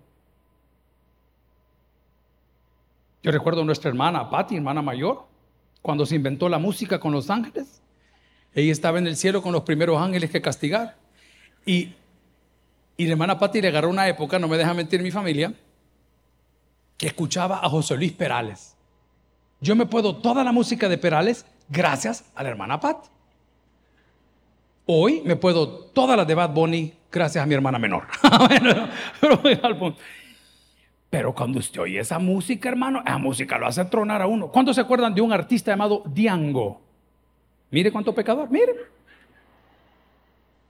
Yo 3.21 3.31
recuerdo 3.31 3.62
a 3.62 3.65
nuestra 3.65 3.89
hermana, 3.89 4.29
Patti, 4.29 4.55
hermana 4.55 4.81
mayor, 4.81 5.25
cuando 5.81 6.05
se 6.05 6.15
inventó 6.15 6.47
la 6.47 6.60
música 6.60 6.99
con 6.99 7.12
los 7.12 7.29
ángeles. 7.29 7.81
Ella 8.53 8.71
estaba 8.71 8.99
en 8.99 9.08
el 9.08 9.17
cielo 9.17 9.41
con 9.41 9.51
los 9.51 9.63
primeros 9.63 9.99
ángeles 10.01 10.29
que 10.29 10.41
castigar. 10.41 10.95
Y, 11.65 11.93
y 12.95 13.05
la 13.05 13.13
hermana 13.13 13.38
Patti 13.38 13.62
le 13.62 13.67
agarró 13.67 13.89
una 13.89 14.08
época, 14.08 14.39
no 14.39 14.47
me 14.47 14.58
deja 14.58 14.73
mentir 14.73 15.01
mi 15.01 15.12
familia, 15.12 15.53
que 16.97 17.08
escuchaba 17.08 17.60
a 17.65 17.69
José 17.69 17.97
Luis 17.97 18.13
Perales. 18.13 18.75
Yo 19.60 19.75
me 19.75 19.88
puedo 19.88 20.15
toda 20.15 20.43
la 20.43 20.53
música 20.53 20.88
de 20.88 20.97
Perales 20.97 21.45
gracias 21.67 22.23
a 22.36 22.43
la 22.43 22.49
hermana 22.49 22.79
Patti. 22.79 23.10
Hoy 24.88 25.21
me 25.26 25.36
puedo 25.36 25.67
toda 25.67 26.15
la 26.15 26.26
de 26.26 26.36
Bad 26.36 26.52
Bunny 26.52 26.93
gracias 27.12 27.43
a 27.43 27.48
mi 27.48 27.56
hermana 27.56 27.80
menor. 27.80 28.08
pero, 29.19 29.41
pero, 29.41 29.95
pero 31.10 31.34
cuando 31.34 31.60
usted 31.60 31.82
oye 31.82 32.00
esa 32.00 32.19
música, 32.19 32.69
hermano, 32.69 33.02
esa 33.06 33.17
música 33.17 33.58
lo 33.58 33.67
hace 33.67 33.86
tronar 33.86 34.21
a 34.21 34.28
uno. 34.28 34.50
¿Cuántos 34.50 34.76
se 34.76 34.82
acuerdan 34.82 35.15
de 35.15 35.21
un 35.21 35.34
artista 35.34 35.71
llamado 35.71 36.04
Diango? 36.06 36.82
Mire 37.71 37.91
cuánto 37.91 38.13
pecador, 38.13 38.50
mire. 38.52 38.74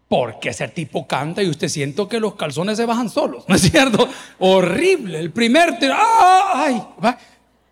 Porque 0.07 0.49
ese 0.49 0.67
tipo 0.67 1.07
canta 1.07 1.41
y 1.41 1.49
usted 1.49 1.67
siente 1.67 2.07
que 2.07 2.19
los 2.19 2.35
calzones 2.35 2.77
se 2.77 2.85
bajan 2.85 3.09
solos, 3.09 3.43
¿no 3.47 3.55
es 3.55 3.61
cierto? 3.61 4.07
Horrible. 4.39 5.19
El 5.19 5.31
primer, 5.31 5.77
¡ay! 5.81 6.81
Va. 7.03 7.17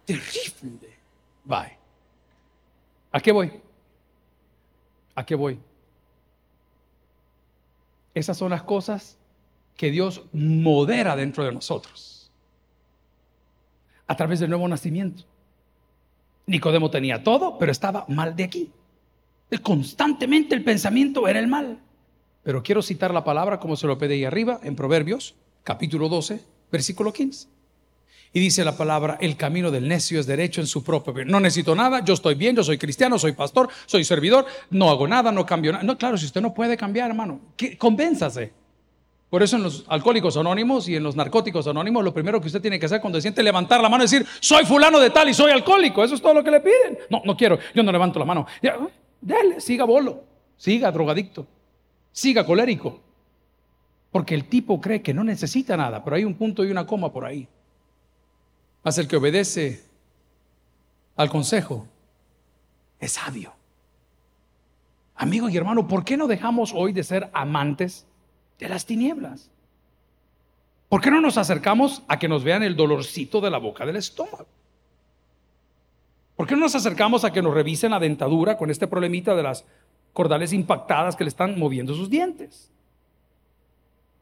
Terrible. 0.04 0.90
Bye. 1.46 1.78
¿A 3.12 3.20
qué 3.20 3.32
voy? 3.32 3.52
¿A 5.16 5.24
qué 5.24 5.36
voy? 5.36 5.60
Esas 8.14 8.38
son 8.38 8.52
las 8.52 8.64
cosas 8.64 9.18
que 9.76 9.92
Dios 9.92 10.24
modera 10.34 11.16
dentro 11.16 11.44
de 11.44 11.52
nosotros 11.52 12.32
a 14.08 14.16
través 14.16 14.40
del 14.40 14.50
nuevo 14.50 14.68
nacimiento. 14.68 15.24
Nicodemo 16.46 16.92
tenía 16.92 17.24
todo, 17.24 17.58
pero 17.58 17.72
estaba 17.72 18.06
mal 18.08 18.36
de 18.36 18.44
aquí. 18.44 18.72
Constantemente 19.62 20.56
el 20.56 20.64
pensamiento 20.64 21.28
era 21.28 21.40
el 21.40 21.48
mal. 21.48 21.80
Pero 22.44 22.64
quiero 22.64 22.82
citar 22.82 23.14
la 23.14 23.24
palabra 23.24 23.60
como 23.60 23.76
se 23.76 23.88
lo 23.88 23.98
pedí 23.98 24.26
arriba, 24.26 24.60
en 24.64 24.76
Proverbios, 24.76 25.36
capítulo 25.64 26.10
12, 26.10 26.44
versículo 26.72 27.14
15. 27.14 27.48
Y 28.36 28.40
dice 28.40 28.66
la 28.66 28.76
palabra, 28.76 29.20
el 29.22 29.38
camino 29.38 29.70
del 29.70 29.88
necio 29.88 30.20
es 30.20 30.26
derecho 30.26 30.60
en 30.60 30.66
su 30.66 30.84
propio. 30.84 31.24
No 31.24 31.40
necesito 31.40 31.76
nada, 31.76 32.04
yo 32.04 32.16
estoy 32.16 32.34
bien, 32.34 32.56
yo 32.56 32.64
soy 32.64 32.80
cristiano, 32.80 33.20
soy 33.20 33.34
pastor, 33.34 33.70
soy 33.86 34.04
servidor, 34.04 34.48
no 34.72 34.90
hago 34.90 35.08
nada, 35.08 35.32
no 35.32 35.46
cambio 35.46 35.72
nada. 35.72 35.84
No, 35.84 35.96
claro, 36.00 36.18
si 36.18 36.26
usted 36.26 36.42
no 36.42 36.52
puede 36.52 36.76
cambiar, 36.76 37.12
hermano, 37.12 37.40
convénzase. 37.78 38.52
Por 39.30 39.44
eso 39.44 39.56
en 39.56 39.64
los 39.64 39.86
alcohólicos 39.88 40.36
anónimos 40.36 40.90
y 40.90 40.96
en 40.96 41.04
los 41.04 41.16
narcóticos 41.16 41.68
anónimos, 41.68 42.04
lo 42.04 42.14
primero 42.14 42.42
que 42.42 42.48
usted 42.48 42.62
tiene 42.62 42.80
que 42.80 42.88
hacer 42.88 43.02
cuando 43.02 43.18
se 43.18 43.24
siente 43.24 43.44
levantar 43.44 43.82
la 43.82 43.90
mano 43.90 44.04
y 44.04 44.06
decir, 44.06 44.26
soy 44.40 44.66
fulano 44.66 45.00
de 45.00 45.12
tal 45.12 45.30
y 45.30 45.34
soy 45.34 45.52
alcohólico. 45.52 46.04
Eso 46.04 46.16
es 46.16 46.22
todo 46.22 46.34
lo 46.34 46.44
que 46.44 46.52
le 46.52 46.60
piden. 46.60 46.98
No, 47.12 47.22
no 47.24 47.38
quiero, 47.38 47.60
yo 47.76 47.84
no 47.84 47.92
levanto 47.92 48.18
la 48.18 48.26
mano. 48.26 48.48
dale, 49.22 49.62
siga 49.62 49.86
bolo, 49.86 50.24
siga 50.58 50.92
drogadicto, 50.92 51.46
siga 52.12 52.46
colérico. 52.46 53.00
Porque 54.12 54.34
el 54.34 54.46
tipo 54.46 54.80
cree 54.82 55.04
que 55.04 55.14
no 55.14 55.24
necesita 55.24 55.78
nada, 55.78 56.04
pero 56.04 56.16
hay 56.16 56.26
un 56.26 56.36
punto 56.36 56.64
y 56.64 56.72
una 56.72 56.86
coma 56.86 57.12
por 57.12 57.26
ahí. 57.26 57.48
Más 58.84 58.98
el 58.98 59.08
que 59.08 59.16
obedece 59.16 59.84
al 61.16 61.30
consejo 61.30 61.88
es 63.00 63.14
sabio. 63.14 63.54
Amigo 65.16 65.48
y 65.50 65.58
hermano, 65.58 65.88
¿por 65.88 66.04
qué 66.04 66.18
no 66.18 66.28
dejamos 66.28 66.74
hoy 66.74 66.92
de 66.92 67.04
ser 67.04 67.30
amantes? 67.34 68.06
de 68.60 68.70
las 68.70 68.86
tinieblas. 68.86 69.50
¿Por 70.90 71.02
qué 71.02 71.10
no 71.12 71.22
nos 71.22 71.38
acercamos 71.38 72.04
a 72.08 72.20
que 72.20 72.28
nos 72.28 72.44
vean 72.44 72.64
el 72.64 72.76
dolorcito 72.76 73.42
de 73.42 73.50
la 73.50 73.58
boca 73.58 73.86
del 73.86 73.96
estómago? 73.96 74.48
¿Por 76.36 76.48
qué 76.48 76.56
no 76.56 76.62
nos 76.62 76.76
acercamos 76.76 77.24
a 77.24 77.32
que 77.32 77.42
nos 77.42 77.54
revisen 77.54 77.92
la 77.92 78.00
dentadura 78.00 78.58
con 78.58 78.70
este 78.70 78.88
problemita 78.88 79.36
de 79.36 79.44
las 79.44 79.66
cordales 80.14 80.54
impactadas 80.54 81.16
que 81.16 81.24
le 81.24 81.30
están 81.30 81.58
moviendo 81.58 81.94
sus 81.94 82.10
dientes? 82.10 82.72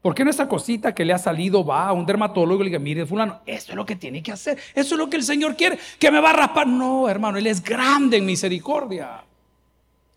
¿Por 0.02 0.16
qué 0.16 0.24
no 0.24 0.30
esa 0.30 0.48
cosita 0.48 0.92
que 0.92 1.04
le 1.04 1.12
ha 1.12 1.18
salido 1.18 1.64
va 1.64 1.86
a 1.86 1.92
un 1.92 2.04
dermatólogo 2.04 2.60
y 2.60 2.64
le 2.64 2.70
diga, 2.70 2.80
mire, 2.80 3.06
fulano, 3.06 3.40
esto 3.46 3.70
es 3.70 3.76
lo 3.76 3.86
que 3.86 3.94
tiene 3.94 4.20
que 4.20 4.32
hacer, 4.32 4.58
eso 4.74 4.94
es 4.96 4.98
lo 4.98 5.08
que 5.08 5.16
el 5.16 5.22
Señor 5.22 5.56
quiere, 5.56 5.78
que 5.98 6.10
me 6.10 6.20
va 6.20 6.30
a 6.30 6.32
raspar? 6.32 6.66
No, 6.66 7.08
hermano, 7.08 7.38
Él 7.38 7.46
es 7.46 7.62
grande 7.62 8.16
en 8.16 8.26
misericordia. 8.26 9.22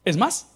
Es 0.04 0.18
más, 0.18 0.52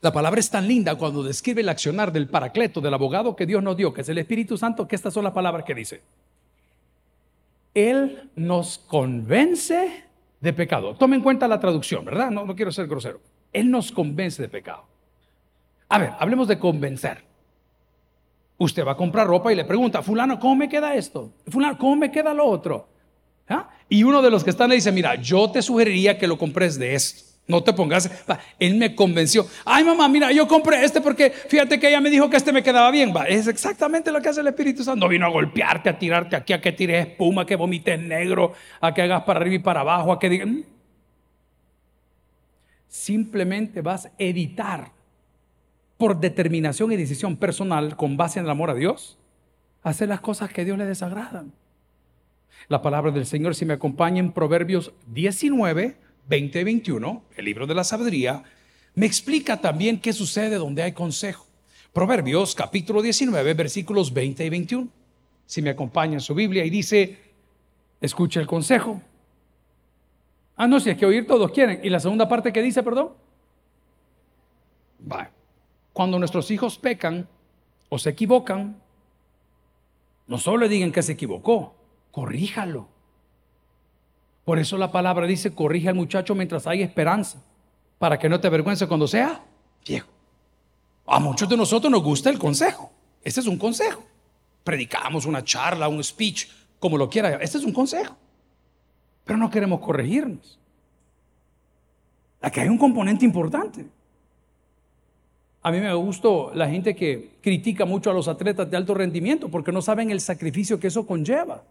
la 0.00 0.12
palabra 0.12 0.40
es 0.40 0.48
tan 0.48 0.66
linda 0.66 0.94
cuando 0.94 1.22
describe 1.22 1.60
el 1.60 1.68
accionar 1.68 2.10
del 2.10 2.28
paracleto, 2.28 2.80
del 2.80 2.94
abogado 2.94 3.36
que 3.36 3.44
Dios 3.44 3.62
nos 3.62 3.76
dio, 3.76 3.92
que 3.92 4.00
es 4.00 4.08
el 4.08 4.16
Espíritu 4.16 4.56
Santo, 4.56 4.88
que 4.88 4.96
estas 4.96 5.12
son 5.12 5.24
las 5.24 5.34
palabras 5.34 5.64
que 5.66 5.74
dice. 5.74 6.00
Él 7.74 8.30
nos 8.34 8.78
convence 8.78 10.04
de 10.40 10.52
pecado. 10.54 10.94
Tome 10.94 11.16
en 11.16 11.22
cuenta 11.22 11.46
la 11.46 11.60
traducción, 11.60 12.04
¿verdad? 12.06 12.30
No, 12.30 12.46
no 12.46 12.56
quiero 12.56 12.72
ser 12.72 12.86
grosero. 12.86 13.20
Él 13.52 13.70
nos 13.70 13.92
convence 13.92 14.40
de 14.40 14.48
pecado. 14.48 14.84
A 15.90 15.98
ver, 15.98 16.12
hablemos 16.18 16.48
de 16.48 16.58
convencer. 16.58 17.27
Usted 18.58 18.84
va 18.84 18.92
a 18.92 18.96
comprar 18.96 19.26
ropa 19.26 19.52
y 19.52 19.56
le 19.56 19.64
pregunta, 19.64 20.02
fulano, 20.02 20.38
¿cómo 20.40 20.56
me 20.56 20.68
queda 20.68 20.94
esto? 20.94 21.32
Fulano, 21.46 21.78
¿cómo 21.78 21.94
me 21.94 22.10
queda 22.10 22.34
lo 22.34 22.44
otro? 22.44 22.88
¿Ah? 23.48 23.70
Y 23.88 24.02
uno 24.02 24.20
de 24.20 24.30
los 24.30 24.42
que 24.44 24.50
están 24.50 24.68
le 24.68 24.74
dice, 24.74 24.90
mira, 24.92 25.14
yo 25.14 25.50
te 25.50 25.62
sugeriría 25.62 26.18
que 26.18 26.26
lo 26.26 26.36
compres 26.36 26.78
de 26.78 26.94
esto. 26.94 27.28
No 27.46 27.62
te 27.62 27.72
pongas. 27.72 28.10
Él 28.58 28.74
me 28.74 28.94
convenció. 28.94 29.46
Ay, 29.64 29.82
mamá, 29.82 30.06
mira, 30.06 30.30
yo 30.32 30.46
compré 30.46 30.84
este 30.84 31.00
porque 31.00 31.30
fíjate 31.30 31.80
que 31.80 31.88
ella 31.88 32.00
me 32.00 32.10
dijo 32.10 32.28
que 32.28 32.36
este 32.36 32.52
me 32.52 32.62
quedaba 32.62 32.90
bien. 32.90 33.14
Va, 33.16 33.24
es 33.24 33.46
exactamente 33.46 34.12
lo 34.12 34.20
que 34.20 34.28
hace 34.28 34.42
el 34.42 34.48
Espíritu 34.48 34.84
Santo. 34.84 35.06
No 35.06 35.08
vino 35.08 35.24
a 35.24 35.30
golpearte, 35.30 35.88
a 35.88 35.98
tirarte 35.98 36.36
aquí, 36.36 36.52
a 36.52 36.60
que 36.60 36.72
tires 36.72 37.06
espuma, 37.06 37.42
a 37.42 37.46
que 37.46 37.56
vomites 37.56 37.98
negro, 37.98 38.52
a 38.82 38.92
que 38.92 39.00
hagas 39.00 39.22
para 39.22 39.40
arriba 39.40 39.56
y 39.56 39.60
para 39.60 39.80
abajo, 39.80 40.12
a 40.12 40.18
que 40.18 40.28
digas. 40.28 40.48
Mm. 40.48 40.60
Simplemente 42.86 43.80
vas 43.80 44.06
a 44.06 44.10
editar 44.18 44.97
por 45.98 46.20
determinación 46.20 46.92
y 46.92 46.96
decisión 46.96 47.36
personal 47.36 47.96
con 47.96 48.16
base 48.16 48.38
en 48.38 48.46
el 48.46 48.50
amor 48.50 48.70
a 48.70 48.74
Dios, 48.74 49.18
hacer 49.82 50.08
las 50.08 50.20
cosas 50.20 50.50
que 50.50 50.62
a 50.62 50.64
Dios 50.64 50.78
le 50.78 50.86
desagradan. 50.86 51.52
La 52.68 52.80
palabra 52.80 53.10
del 53.10 53.26
Señor, 53.26 53.54
si 53.54 53.64
me 53.64 53.74
acompaña 53.74 54.20
en 54.20 54.32
Proverbios 54.32 54.92
19, 55.08 55.96
20 56.28 56.60
y 56.60 56.64
21, 56.64 57.22
el 57.36 57.44
libro 57.44 57.66
de 57.66 57.74
la 57.74 57.84
sabiduría, 57.84 58.44
me 58.94 59.06
explica 59.06 59.60
también 59.60 60.00
qué 60.00 60.12
sucede 60.12 60.56
donde 60.56 60.82
hay 60.82 60.92
consejo. 60.92 61.46
Proverbios 61.92 62.54
capítulo 62.54 63.02
19, 63.02 63.54
versículos 63.54 64.12
20 64.12 64.44
y 64.44 64.50
21. 64.50 64.88
Si 65.46 65.62
me 65.62 65.70
acompaña 65.70 66.14
en 66.14 66.20
su 66.20 66.34
Biblia 66.34 66.64
y 66.64 66.70
dice, 66.70 67.18
escucha 68.00 68.38
el 68.40 68.46
consejo. 68.46 69.00
Ah, 70.56 70.66
no, 70.66 70.78
si 70.78 70.90
es 70.90 70.96
que 70.96 71.06
oír 71.06 71.26
todos 71.26 71.50
quieren. 71.50 71.80
¿Y 71.82 71.88
la 71.88 72.00
segunda 72.00 72.28
parte 72.28 72.52
que 72.52 72.62
dice, 72.62 72.82
perdón? 72.82 73.10
Va. 75.10 75.30
Cuando 75.98 76.20
nuestros 76.20 76.52
hijos 76.52 76.78
pecan 76.78 77.26
o 77.88 77.98
se 77.98 78.10
equivocan, 78.10 78.80
no 80.28 80.38
solo 80.38 80.58
le 80.58 80.68
digan 80.68 80.92
que 80.92 81.02
se 81.02 81.14
equivocó, 81.14 81.74
corríjalo. 82.12 82.86
Por 84.44 84.60
eso 84.60 84.78
la 84.78 84.92
palabra 84.92 85.26
dice, 85.26 85.56
corrige 85.56 85.88
al 85.88 85.96
muchacho 85.96 86.36
mientras 86.36 86.68
hay 86.68 86.82
esperanza, 86.82 87.42
para 87.98 88.16
que 88.16 88.28
no 88.28 88.38
te 88.38 88.46
avergüence 88.46 88.86
cuando 88.86 89.08
sea 89.08 89.44
viejo. 89.84 90.06
A 91.04 91.18
muchos 91.18 91.48
de 91.48 91.56
nosotros 91.56 91.90
nos 91.90 92.04
gusta 92.04 92.30
el 92.30 92.38
consejo. 92.38 92.92
Este 93.24 93.40
es 93.40 93.48
un 93.48 93.58
consejo. 93.58 94.04
Predicamos 94.62 95.26
una 95.26 95.42
charla, 95.42 95.88
un 95.88 96.04
speech, 96.04 96.46
como 96.78 96.96
lo 96.96 97.10
quiera. 97.10 97.42
Este 97.42 97.58
es 97.58 97.64
un 97.64 97.72
consejo. 97.72 98.16
Pero 99.24 99.36
no 99.36 99.50
queremos 99.50 99.80
corregirnos. 99.80 100.60
Aquí 102.40 102.60
hay 102.60 102.68
un 102.68 102.78
componente 102.78 103.24
importante. 103.24 103.97
A 105.62 105.70
mí 105.70 105.80
me 105.80 105.92
gusta 105.94 106.28
la 106.54 106.68
gente 106.68 106.94
que 106.94 107.36
critica 107.40 107.84
mucho 107.84 108.10
a 108.10 108.14
los 108.14 108.28
atletas 108.28 108.70
de 108.70 108.76
alto 108.76 108.94
rendimiento 108.94 109.48
porque 109.48 109.72
no 109.72 109.82
saben 109.82 110.10
el 110.10 110.20
sacrificio 110.20 110.78
que 110.78 110.86
eso 110.86 111.06
conlleva. 111.06 111.62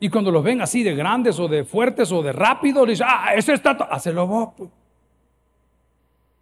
Y 0.00 0.08
cuando 0.08 0.30
los 0.30 0.42
ven 0.42 0.60
así 0.60 0.82
de 0.82 0.94
grandes 0.94 1.38
o 1.38 1.48
de 1.48 1.64
fuertes 1.64 2.10
o 2.12 2.22
de 2.22 2.32
rápidos, 2.32 2.88
dicen, 2.88 3.06
ah, 3.08 3.34
ese 3.34 3.54
está, 3.54 3.70
hazlo 3.70 4.26
vos. 4.26 4.48
Pues". 4.56 4.70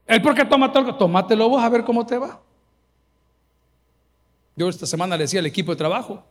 Él 0.07 0.23
porque 0.23 0.45
toma 0.45 0.73
todo, 0.73 0.97
tómatelo 0.97 1.49
vos 1.49 1.63
a 1.63 1.69
ver 1.69 1.85
cómo 1.85 2.07
te 2.07 2.19
va. 2.19 2.41
Yo 4.57 4.69
esta 4.69 4.87
semana 4.87 5.17
le 5.17 5.25
decía 5.25 5.41
al 5.41 5.47
equipo 5.47 5.73
de 5.73 5.77
trabajo, 5.77 6.23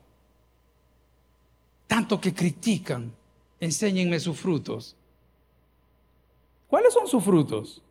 tanto 1.87 2.21
que 2.21 2.33
critican, 2.33 3.11
enséñenme 3.59 4.19
sus 4.19 4.39
frutos. 4.39 4.95
¿Cuáles 6.67 6.93
son 6.93 7.07
sus 7.07 7.23
frutos? 7.23 7.81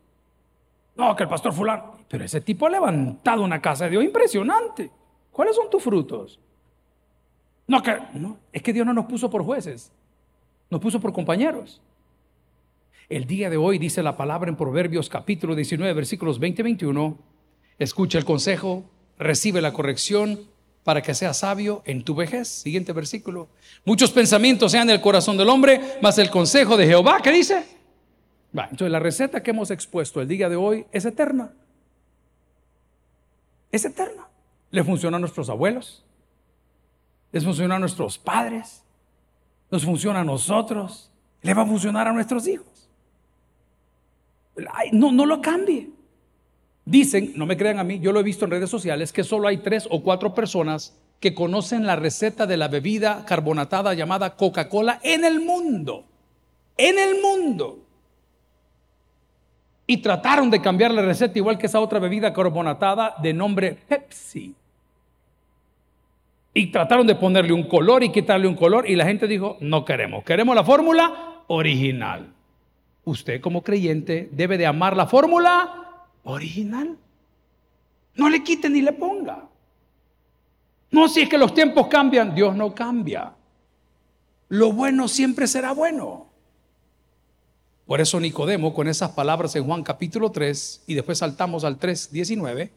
No, 1.01 1.15
que 1.15 1.23
el 1.23 1.29
pastor 1.29 1.51
fulano. 1.51 1.95
Pero 2.07 2.23
ese 2.23 2.41
tipo 2.41 2.67
ha 2.67 2.69
levantado 2.69 3.41
una 3.41 3.59
casa 3.59 3.85
de 3.85 3.91
Dios 3.91 4.03
impresionante. 4.03 4.91
¿Cuáles 5.31 5.55
son 5.55 5.67
tus 5.67 5.81
frutos? 5.81 6.39
No, 7.65 7.81
que 7.81 7.97
no, 8.13 8.37
es 8.53 8.61
que 8.61 8.71
Dios 8.71 8.85
no 8.85 8.93
nos 8.93 9.05
puso 9.05 9.27
por 9.27 9.43
jueces, 9.43 9.91
nos 10.69 10.79
puso 10.79 10.99
por 10.99 11.11
compañeros. 11.11 11.81
El 13.09 13.25
día 13.25 13.49
de 13.49 13.57
hoy 13.57 13.79
dice 13.79 14.03
la 14.03 14.15
palabra 14.15 14.47
en 14.47 14.55
Proverbios 14.55 15.09
capítulo 15.09 15.55
19, 15.55 15.91
versículos 15.93 16.37
20 16.37 16.61
y 16.61 16.63
21. 16.63 17.17
Escucha 17.79 18.19
el 18.19 18.25
consejo, 18.25 18.83
recibe 19.17 19.59
la 19.59 19.73
corrección 19.73 20.41
para 20.83 21.01
que 21.01 21.15
sea 21.15 21.33
sabio 21.33 21.81
en 21.85 22.03
tu 22.03 22.13
vejez. 22.13 22.47
Siguiente 22.47 22.93
versículo. 22.93 23.47
Muchos 23.85 24.11
pensamientos 24.11 24.71
sean 24.71 24.87
en 24.87 24.97
el 24.97 25.01
corazón 25.01 25.35
del 25.35 25.49
hombre, 25.49 25.81
mas 25.99 26.19
el 26.19 26.29
consejo 26.29 26.77
de 26.77 26.85
Jehová, 26.85 27.21
¿qué 27.23 27.31
dice? 27.31 27.70
Entonces 28.53 28.91
la 28.91 28.99
receta 28.99 29.41
que 29.41 29.51
hemos 29.51 29.71
expuesto 29.71 30.21
el 30.21 30.27
día 30.27 30.49
de 30.49 30.55
hoy 30.55 30.85
es 30.91 31.05
eterna. 31.05 31.53
Es 33.71 33.85
eterna. 33.85 34.27
Le 34.71 34.83
funciona 34.83 35.17
a 35.17 35.19
nuestros 35.19 35.49
abuelos, 35.49 36.03
les 37.31 37.43
funciona 37.43 37.75
a 37.75 37.79
nuestros 37.79 38.17
padres, 38.17 38.83
nos 39.69 39.83
funciona 39.85 40.21
a 40.21 40.23
nosotros, 40.23 41.11
le 41.41 41.53
va 41.53 41.63
a 41.63 41.65
funcionar 41.65 42.07
a 42.07 42.13
nuestros 42.13 42.47
hijos. 42.47 42.89
no, 44.91 45.11
no 45.11 45.25
lo 45.25 45.41
cambie. 45.41 45.89
Dicen, 46.83 47.33
no 47.35 47.45
me 47.45 47.57
crean 47.57 47.79
a 47.79 47.83
mí, 47.83 47.99
yo 47.99 48.11
lo 48.11 48.19
he 48.19 48.23
visto 48.23 48.45
en 48.45 48.51
redes 48.51 48.69
sociales, 48.69 49.13
que 49.13 49.23
solo 49.23 49.47
hay 49.47 49.57
tres 49.57 49.87
o 49.89 50.01
cuatro 50.01 50.33
personas 50.33 50.97
que 51.19 51.35
conocen 51.35 51.85
la 51.85 51.95
receta 51.95 52.47
de 52.47 52.57
la 52.57 52.67
bebida 52.67 53.25
carbonatada 53.25 53.93
llamada 53.93 54.35
Coca-Cola 54.35 54.99
en 55.03 55.23
el 55.23 55.39
mundo. 55.41 56.05
En 56.77 56.97
el 56.97 57.21
mundo 57.21 57.85
y 59.91 59.97
trataron 59.97 60.49
de 60.49 60.61
cambiar 60.61 60.91
la 60.91 61.01
receta 61.01 61.37
igual 61.37 61.57
que 61.57 61.65
esa 61.65 61.81
otra 61.81 61.99
bebida 61.99 62.31
carbonatada 62.31 63.13
de 63.21 63.33
nombre 63.33 63.77
Pepsi. 63.89 64.55
Y 66.53 66.67
trataron 66.67 67.05
de 67.05 67.15
ponerle 67.15 67.51
un 67.51 67.67
color 67.67 68.01
y 68.01 68.09
quitarle 68.09 68.47
un 68.47 68.55
color 68.55 68.89
y 68.89 68.95
la 68.95 69.03
gente 69.03 69.27
dijo, 69.27 69.57
no 69.59 69.83
queremos, 69.83 70.23
queremos 70.23 70.55
la 70.55 70.63
fórmula 70.63 71.43
original. 71.47 72.31
Usted 73.03 73.41
como 73.41 73.63
creyente 73.63 74.29
debe 74.31 74.57
de 74.57 74.65
amar 74.65 74.95
la 74.95 75.07
fórmula 75.07 76.05
original. 76.23 76.95
No 78.15 78.29
le 78.29 78.45
quite 78.45 78.69
ni 78.69 78.81
le 78.81 78.93
ponga. 78.93 79.43
No, 80.91 81.09
si 81.09 81.19
es 81.19 81.27
que 81.27 81.37
los 81.37 81.53
tiempos 81.53 81.87
cambian, 81.87 82.33
Dios 82.33 82.55
no 82.55 82.73
cambia. 82.73 83.33
Lo 84.47 84.71
bueno 84.71 85.09
siempre 85.09 85.47
será 85.47 85.73
bueno. 85.73 86.30
Por 87.91 87.99
eso 87.99 88.21
Nicodemo, 88.21 88.73
con 88.73 88.87
esas 88.87 89.11
palabras 89.11 89.53
en 89.57 89.65
Juan 89.65 89.83
capítulo 89.83 90.31
3, 90.31 90.85
y 90.87 90.93
después 90.93 91.17
saltamos 91.17 91.65
al 91.65 91.77
3, 91.77 92.13
19, 92.13 92.71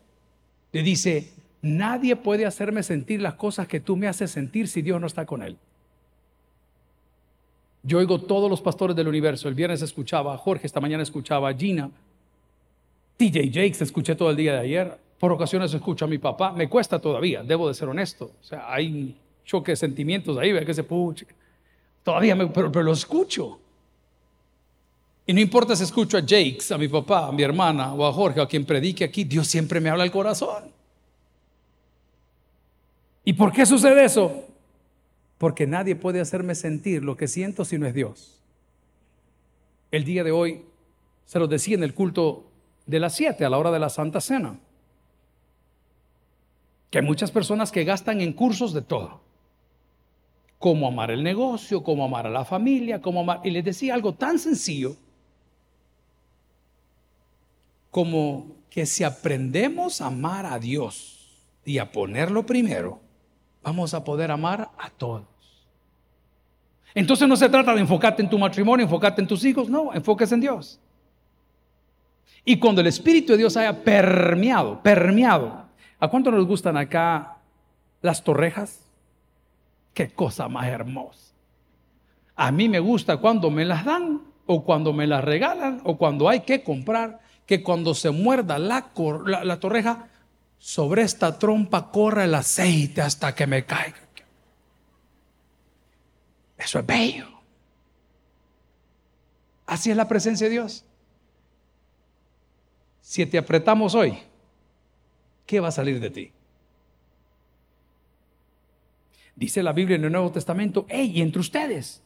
le 0.72 0.83
dice, 0.83 1.31
nadie 1.62 2.16
puede 2.16 2.46
hacerme 2.46 2.83
sentir 2.83 3.22
las 3.22 3.35
cosas 3.35 3.68
que 3.68 3.79
tú 3.79 3.94
me 3.94 4.09
haces 4.09 4.33
sentir 4.33 4.66
si 4.66 4.83
Dios 4.83 5.00
no 5.00 5.07
está 5.07 5.24
con 5.24 5.44
él. 5.44 5.57
Yo 7.85 7.98
oigo 7.98 8.22
todos 8.22 8.50
los 8.50 8.61
pastores 8.61 8.96
del 8.96 9.07
universo. 9.07 9.48
El 9.48 9.55
viernes 9.55 9.83
escuchaba 9.83 10.35
a 10.35 10.37
Jorge, 10.37 10.66
esta 10.66 10.81
mañana 10.81 11.05
escuchaba 11.05 11.48
a 11.48 11.55
Gina. 11.55 11.92
TJ 13.16 13.53
Jakes 13.53 13.83
escuché 13.83 14.16
todo 14.16 14.31
el 14.31 14.37
día 14.37 14.55
de 14.55 14.59
ayer. 14.59 14.98
Por 15.20 15.31
ocasiones 15.31 15.72
escucho 15.72 16.07
a 16.07 16.09
mi 16.09 16.18
papá. 16.18 16.50
Me 16.50 16.68
cuesta 16.68 16.98
todavía, 16.98 17.44
debo 17.44 17.68
de 17.68 17.74
ser 17.74 17.88
honesto. 17.88 18.33
O 18.40 18.44
sea, 18.44 18.64
hay 18.68 19.16
choque 19.44 19.70
de 19.70 19.77
sentimientos 19.77 20.37
ahí, 20.38 20.50
ve 20.50 20.66
que 20.66 20.74
se 20.74 20.83
puche. 20.83 21.24
Todavía, 22.03 22.35
me, 22.35 22.48
pero, 22.48 22.72
pero 22.72 22.87
lo 22.87 22.92
escucho. 22.94 23.61
Y 25.26 25.32
no 25.32 25.40
importa 25.40 25.74
si 25.74 25.84
escucho 25.84 26.18
a 26.18 26.20
Jakes, 26.20 26.70
a 26.70 26.78
mi 26.78 26.88
papá, 26.88 27.28
a 27.28 27.32
mi 27.32 27.42
hermana 27.42 27.94
o 27.94 28.06
a 28.06 28.12
Jorge, 28.12 28.40
a 28.40 28.46
quien 28.46 28.66
predique 28.66 29.04
aquí, 29.04 29.24
Dios 29.24 29.46
siempre 29.46 29.80
me 29.80 29.88
habla 29.88 30.04
al 30.04 30.10
corazón. 30.10 30.70
¿Y 33.24 33.32
por 33.32 33.50
qué 33.52 33.64
sucede 33.64 34.04
eso? 34.04 34.44
Porque 35.38 35.66
nadie 35.66 35.96
puede 35.96 36.20
hacerme 36.20 36.54
sentir 36.54 37.02
lo 37.02 37.16
que 37.16 37.26
siento 37.26 37.64
si 37.64 37.78
no 37.78 37.87
es 37.87 37.94
Dios. 37.94 38.42
El 39.90 40.04
día 40.04 40.24
de 40.24 40.30
hoy 40.30 40.62
se 41.24 41.38
lo 41.38 41.46
decía 41.46 41.76
en 41.76 41.84
el 41.84 41.94
culto 41.94 42.44
de 42.84 43.00
las 43.00 43.14
7 43.14 43.46
a 43.46 43.48
la 43.48 43.56
hora 43.56 43.70
de 43.70 43.78
la 43.78 43.88
Santa 43.88 44.20
Cena. 44.20 44.58
Que 46.90 46.98
hay 46.98 47.04
muchas 47.04 47.30
personas 47.30 47.72
que 47.72 47.84
gastan 47.84 48.20
en 48.20 48.34
cursos 48.34 48.74
de 48.74 48.82
todo. 48.82 49.22
Cómo 50.58 50.87
amar 50.87 51.10
el 51.10 51.22
negocio, 51.22 51.82
cómo 51.82 52.04
amar 52.04 52.26
a 52.26 52.30
la 52.30 52.44
familia, 52.44 53.00
cómo 53.00 53.20
amar... 53.20 53.40
Y 53.42 53.50
les 53.50 53.64
decía 53.64 53.94
algo 53.94 54.14
tan 54.14 54.38
sencillo 54.38 54.96
como 57.94 58.57
que 58.70 58.87
si 58.87 59.04
aprendemos 59.04 60.00
a 60.00 60.07
amar 60.07 60.46
a 60.46 60.59
Dios 60.59 61.28
y 61.64 61.78
a 61.78 61.92
ponerlo 61.92 62.44
primero, 62.44 62.98
vamos 63.62 63.94
a 63.94 64.02
poder 64.02 64.33
amar 64.33 64.68
a 64.76 64.90
todos. 64.90 65.22
Entonces 66.92 67.28
no 67.28 67.37
se 67.37 67.48
trata 67.48 67.72
de 67.72 67.83
enfocarte 67.83 68.20
en 68.20 68.28
tu 68.28 68.37
matrimonio, 68.37 68.83
enfocarte 68.83 69.20
en 69.20 69.28
tus 69.28 69.44
hijos, 69.44 69.68
no, 69.68 69.94
enfóquese 69.94 70.35
en 70.35 70.40
Dios. 70.40 70.80
Y 72.44 72.59
cuando 72.59 72.80
el 72.80 72.88
Espíritu 72.88 73.30
de 73.30 73.38
Dios 73.38 73.57
haya 73.57 73.85
permeado, 73.85 74.83
permeado, 74.83 75.66
¿a 76.00 76.08
cuánto 76.08 76.33
nos 76.33 76.44
gustan 76.48 76.77
acá 76.77 77.37
las 78.02 78.25
torrejas? 78.25 78.81
Qué 79.92 80.10
cosa 80.10 80.48
más 80.48 80.66
hermosa. 80.66 81.33
A 82.35 82.50
mí 82.50 82.69
me 82.69 82.81
gusta 82.81 83.19
cuando 83.19 83.52
me 83.52 83.64
las 83.64 83.85
dan 83.85 84.21
o 84.46 84.64
cuando 84.64 84.92
me 84.92 85.06
las 85.06 85.23
regalan 85.23 85.81
o 85.85 85.96
cuando 85.96 86.29
hay 86.29 86.40
que 86.40 86.64
comprar 86.64 87.23
que 87.47 87.63
cuando 87.63 87.95
se 87.95 88.11
muerda 88.11 88.59
la, 88.59 88.90
la, 89.27 89.61
torreja, 89.61 90.09
sobre 90.59 91.03
esta 91.03 91.38
trompa 91.38 91.90
corra 91.90 92.25
el 92.25 92.35
aceite 92.35 93.03
hasta 93.03 93.35
que 93.35 93.47
me 93.47 93.65
caiga. 93.65 93.99
Eso 96.57 96.79
es 96.79 96.87
bello. 96.87 97.29
Así 99.67 99.90
es 99.90 99.97
la 99.97 100.09
presencia 100.09 100.47
de 100.47 100.53
Dios. 100.53 100.85
Si 103.01 103.27
te 103.27 103.37
apretamos 103.37 103.95
hoy, 103.95 104.19
¿qué 105.47 105.61
va 105.61 105.69
a 105.69 105.73
salir 105.73 106.01
de 106.01 106.11
ti? 106.11 106.33
Dice 109.37 109.63
la 109.63 109.73
Biblia 109.73 109.97
en 109.97 110.05
el 110.05 110.13
Nuevo 110.13 110.31
Testamento, 110.33 110.87
hey, 110.88 111.21
entre 111.21 111.40
ustedes, 111.40 112.03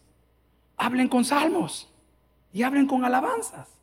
hablen 0.76 1.08
con 1.08 1.24
salmos 1.24 1.88
y 2.52 2.62
hablen 2.62 2.86
con 2.86 3.04
alabanzas. 3.04 3.77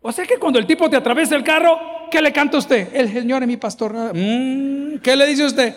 O 0.00 0.12
sea 0.12 0.24
que 0.24 0.38
cuando 0.38 0.58
el 0.58 0.66
tipo 0.66 0.88
te 0.88 0.96
atraviesa 0.96 1.36
el 1.36 1.42
carro, 1.42 1.78
¿qué 2.10 2.20
le 2.20 2.32
canta 2.32 2.58
usted? 2.58 2.94
El 2.94 3.12
Señor 3.12 3.42
es 3.42 3.48
mi 3.48 3.56
pastor. 3.56 4.14
Mm, 4.14 4.98
¿Qué 4.98 5.16
le 5.16 5.26
dice 5.26 5.44
usted? 5.44 5.76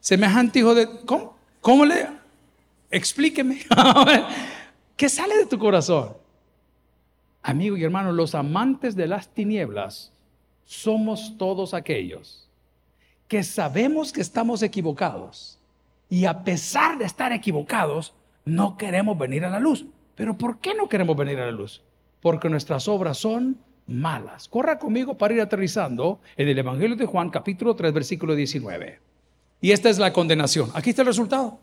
Semejante 0.00 0.60
hijo 0.60 0.74
de... 0.74 0.88
¿Cómo? 1.04 1.36
¿Cómo 1.60 1.84
le...? 1.84 2.06
Explíqueme. 2.90 3.60
¿Qué 4.96 5.08
sale 5.08 5.36
de 5.36 5.46
tu 5.46 5.58
corazón? 5.58 6.16
Amigo 7.42 7.76
y 7.76 7.84
hermano, 7.84 8.12
los 8.12 8.34
amantes 8.34 8.96
de 8.96 9.06
las 9.06 9.28
tinieblas 9.28 10.12
somos 10.64 11.36
todos 11.38 11.74
aquellos 11.74 12.48
que 13.28 13.42
sabemos 13.42 14.12
que 14.12 14.22
estamos 14.22 14.62
equivocados 14.62 15.58
y 16.08 16.24
a 16.24 16.42
pesar 16.42 16.96
de 16.98 17.04
estar 17.04 17.32
equivocados, 17.32 18.14
no 18.44 18.78
queremos 18.78 19.18
venir 19.18 19.44
a 19.44 19.50
la 19.50 19.60
luz. 19.60 19.84
Pero 20.14 20.36
¿por 20.36 20.58
qué 20.58 20.74
no 20.74 20.88
queremos 20.88 21.16
venir 21.16 21.38
a 21.38 21.46
la 21.46 21.52
luz? 21.52 21.82
Porque 22.20 22.48
nuestras 22.48 22.88
obras 22.88 23.18
son 23.18 23.58
malas. 23.86 24.48
Corra 24.48 24.78
conmigo 24.78 25.16
para 25.16 25.34
ir 25.34 25.40
aterrizando 25.40 26.20
en 26.36 26.48
el 26.48 26.58
Evangelio 26.58 26.96
de 26.96 27.06
Juan 27.06 27.30
capítulo 27.30 27.74
3 27.74 27.92
versículo 27.92 28.34
19. 28.34 29.00
Y 29.60 29.72
esta 29.72 29.88
es 29.88 29.98
la 29.98 30.12
condenación. 30.12 30.70
Aquí 30.74 30.90
está 30.90 31.02
el 31.02 31.08
resultado. 31.08 31.58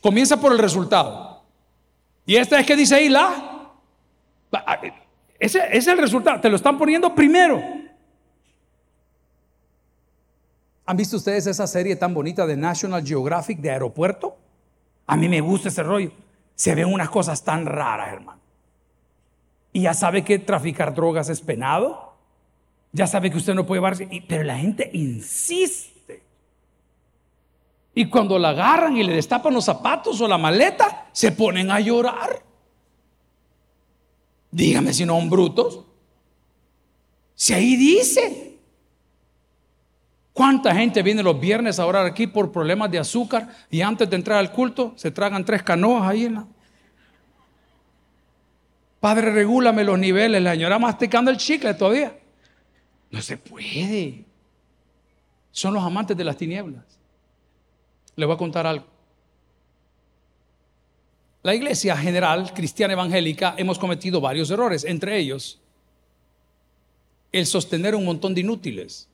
Comienza 0.00 0.40
por 0.40 0.52
el 0.52 0.58
resultado. 0.58 1.42
Y 2.26 2.36
esta 2.36 2.60
es 2.60 2.66
que 2.66 2.76
dice 2.76 2.96
ahí 2.96 3.08
la... 3.08 3.70
Ese, 5.38 5.58
ese 5.58 5.76
es 5.76 5.86
el 5.88 5.98
resultado. 5.98 6.40
Te 6.40 6.48
lo 6.48 6.56
están 6.56 6.78
poniendo 6.78 7.14
primero. 7.14 7.60
¿Han 10.84 10.96
visto 10.96 11.16
ustedes 11.16 11.46
esa 11.46 11.66
serie 11.66 11.96
tan 11.96 12.12
bonita 12.12 12.46
de 12.46 12.56
National 12.56 13.04
Geographic 13.04 13.58
de 13.60 13.70
aeropuerto? 13.70 14.36
A 15.06 15.16
mí 15.16 15.28
me 15.28 15.40
gusta 15.40 15.68
ese 15.68 15.82
rollo. 15.82 16.12
Se 16.54 16.74
ven 16.74 16.92
unas 16.92 17.08
cosas 17.08 17.42
tan 17.42 17.64
raras, 17.66 18.12
hermano. 18.12 18.41
Y 19.72 19.82
ya 19.82 19.94
sabe 19.94 20.22
que 20.22 20.38
traficar 20.38 20.94
drogas 20.94 21.28
es 21.28 21.40
penado. 21.40 22.14
Ya 22.92 23.06
sabe 23.06 23.30
que 23.30 23.38
usted 23.38 23.54
no 23.54 23.66
puede 23.66 23.78
llevarse. 23.80 24.08
Pero 24.28 24.42
la 24.42 24.58
gente 24.58 24.90
insiste. 24.92 26.22
Y 27.94 28.06
cuando 28.06 28.38
la 28.38 28.50
agarran 28.50 28.96
y 28.96 29.02
le 29.02 29.14
destapan 29.14 29.54
los 29.54 29.64
zapatos 29.64 30.20
o 30.20 30.28
la 30.28 30.38
maleta, 30.38 31.08
se 31.12 31.32
ponen 31.32 31.70
a 31.70 31.80
llorar. 31.80 32.42
Dígame 34.50 34.92
si 34.92 35.06
no 35.06 35.18
son 35.18 35.30
brutos. 35.30 35.84
Si 37.34 37.54
ahí 37.54 37.76
dice. 37.76 38.58
¿Cuánta 40.32 40.74
gente 40.74 41.02
viene 41.02 41.22
los 41.22 41.38
viernes 41.38 41.78
a 41.78 41.84
orar 41.84 42.06
aquí 42.06 42.26
por 42.26 42.52
problemas 42.52 42.90
de 42.90 42.98
azúcar 42.98 43.48
y 43.70 43.82
antes 43.82 44.08
de 44.08 44.16
entrar 44.16 44.38
al 44.38 44.50
culto 44.50 44.94
se 44.96 45.10
tragan 45.10 45.44
tres 45.44 45.62
canoas 45.62 46.08
ahí 46.08 46.24
en 46.24 46.34
la... 46.34 46.46
Padre, 49.02 49.32
regúlame 49.32 49.82
los 49.82 49.98
niveles. 49.98 50.40
La 50.40 50.52
señora 50.52 50.78
masticando 50.78 51.32
el 51.32 51.36
chicle 51.36 51.74
todavía. 51.74 52.16
No 53.10 53.20
se 53.20 53.36
puede. 53.36 54.24
Son 55.50 55.74
los 55.74 55.82
amantes 55.82 56.16
de 56.16 56.22
las 56.22 56.36
tinieblas. 56.36 56.84
Le 58.14 58.24
voy 58.24 58.36
a 58.36 58.38
contar 58.38 58.64
algo. 58.64 58.86
La 61.42 61.52
iglesia 61.52 61.96
general 61.96 62.54
cristiana 62.54 62.92
evangélica 62.92 63.56
hemos 63.58 63.76
cometido 63.76 64.20
varios 64.20 64.48
errores, 64.52 64.84
entre 64.84 65.18
ellos 65.18 65.60
el 67.32 67.44
sostener 67.44 67.96
un 67.96 68.04
montón 68.04 68.34
de 68.34 68.42
inútiles. 68.42 69.08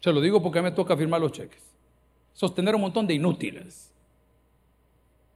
Se 0.00 0.10
lo 0.10 0.22
digo 0.22 0.42
porque 0.42 0.62
me 0.62 0.70
toca 0.70 0.96
firmar 0.96 1.20
los 1.20 1.32
cheques. 1.32 1.60
Sostener 2.32 2.74
un 2.74 2.80
montón 2.80 3.06
de 3.06 3.12
inútiles. 3.12 3.92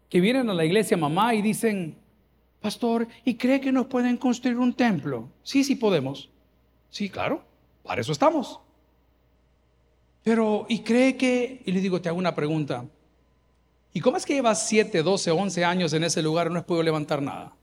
Que 0.09 0.19
vienen 0.19 0.49
a 0.49 0.55
la 0.55 0.65
iglesia 0.65 0.97
mamá 0.97 1.35
y 1.35 1.43
dicen, 1.43 2.06
pastor, 2.67 3.07
¿y 3.25 3.37
cree 3.37 3.61
que 3.61 3.71
nos 3.71 3.87
pueden 3.87 4.17
construir 4.17 4.57
un 4.59 4.75
templo? 4.75 5.29
Sí, 5.45 5.63
sí 5.63 5.77
podemos. 5.77 6.29
Sí, 6.91 7.09
claro, 7.09 7.45
para 7.85 8.01
eso 8.01 8.11
estamos. 8.11 8.59
Pero, 10.25 10.67
¿y 10.69 10.81
cree 10.81 11.17
que, 11.17 11.63
y 11.65 11.71
le 11.71 11.81
digo, 11.81 12.01
te 12.01 12.09
hago 12.09 12.19
una 12.19 12.35
pregunta, 12.35 12.85
¿y 13.93 14.01
cómo 14.01 14.17
es 14.17 14.27
que 14.27 14.35
llevas 14.35 14.67
7, 14.67 15.05
12, 15.05 15.31
11 15.31 15.65
años 15.65 15.93
en 15.93 16.03
ese 16.03 16.21
lugar 16.23 16.49
y 16.49 16.55
no 16.55 16.59
has 16.59 16.65
podido 16.65 16.83
levantar 16.83 17.23
nada? 17.23 17.55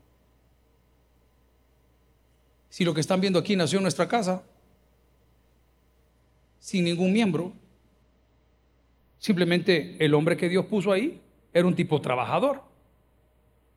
Si 2.69 2.85
lo 2.85 2.93
que 2.93 3.01
están 3.01 3.19
viendo 3.19 3.39
aquí 3.39 3.57
nació 3.57 3.79
en 3.79 3.83
nuestra 3.83 4.07
casa, 4.07 4.41
sin 6.61 6.85
ningún 6.85 7.11
miembro. 7.11 7.51
Simplemente 9.19 9.97
el 9.99 10.13
hombre 10.13 10.37
que 10.37 10.47
Dios 10.47 10.65
puso 10.67 10.93
ahí 10.93 11.19
era 11.53 11.67
un 11.67 11.75
tipo 11.75 11.99
trabajador. 11.99 12.72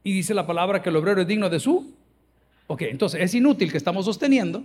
Y 0.07 0.13
dice 0.13 0.35
la 0.35 0.47
palabra 0.47 0.81
que 0.81 0.91
el 0.91 0.95
obrero 0.95 1.21
es 1.21 1.27
digno 1.27 1.51
de 1.51 1.59
su. 1.59 1.93
Ok, 2.69 2.83
entonces 2.83 3.21
es 3.21 3.35
inútil 3.35 3.73
que 3.73 3.77
estamos 3.77 4.05
sosteniendo, 4.05 4.65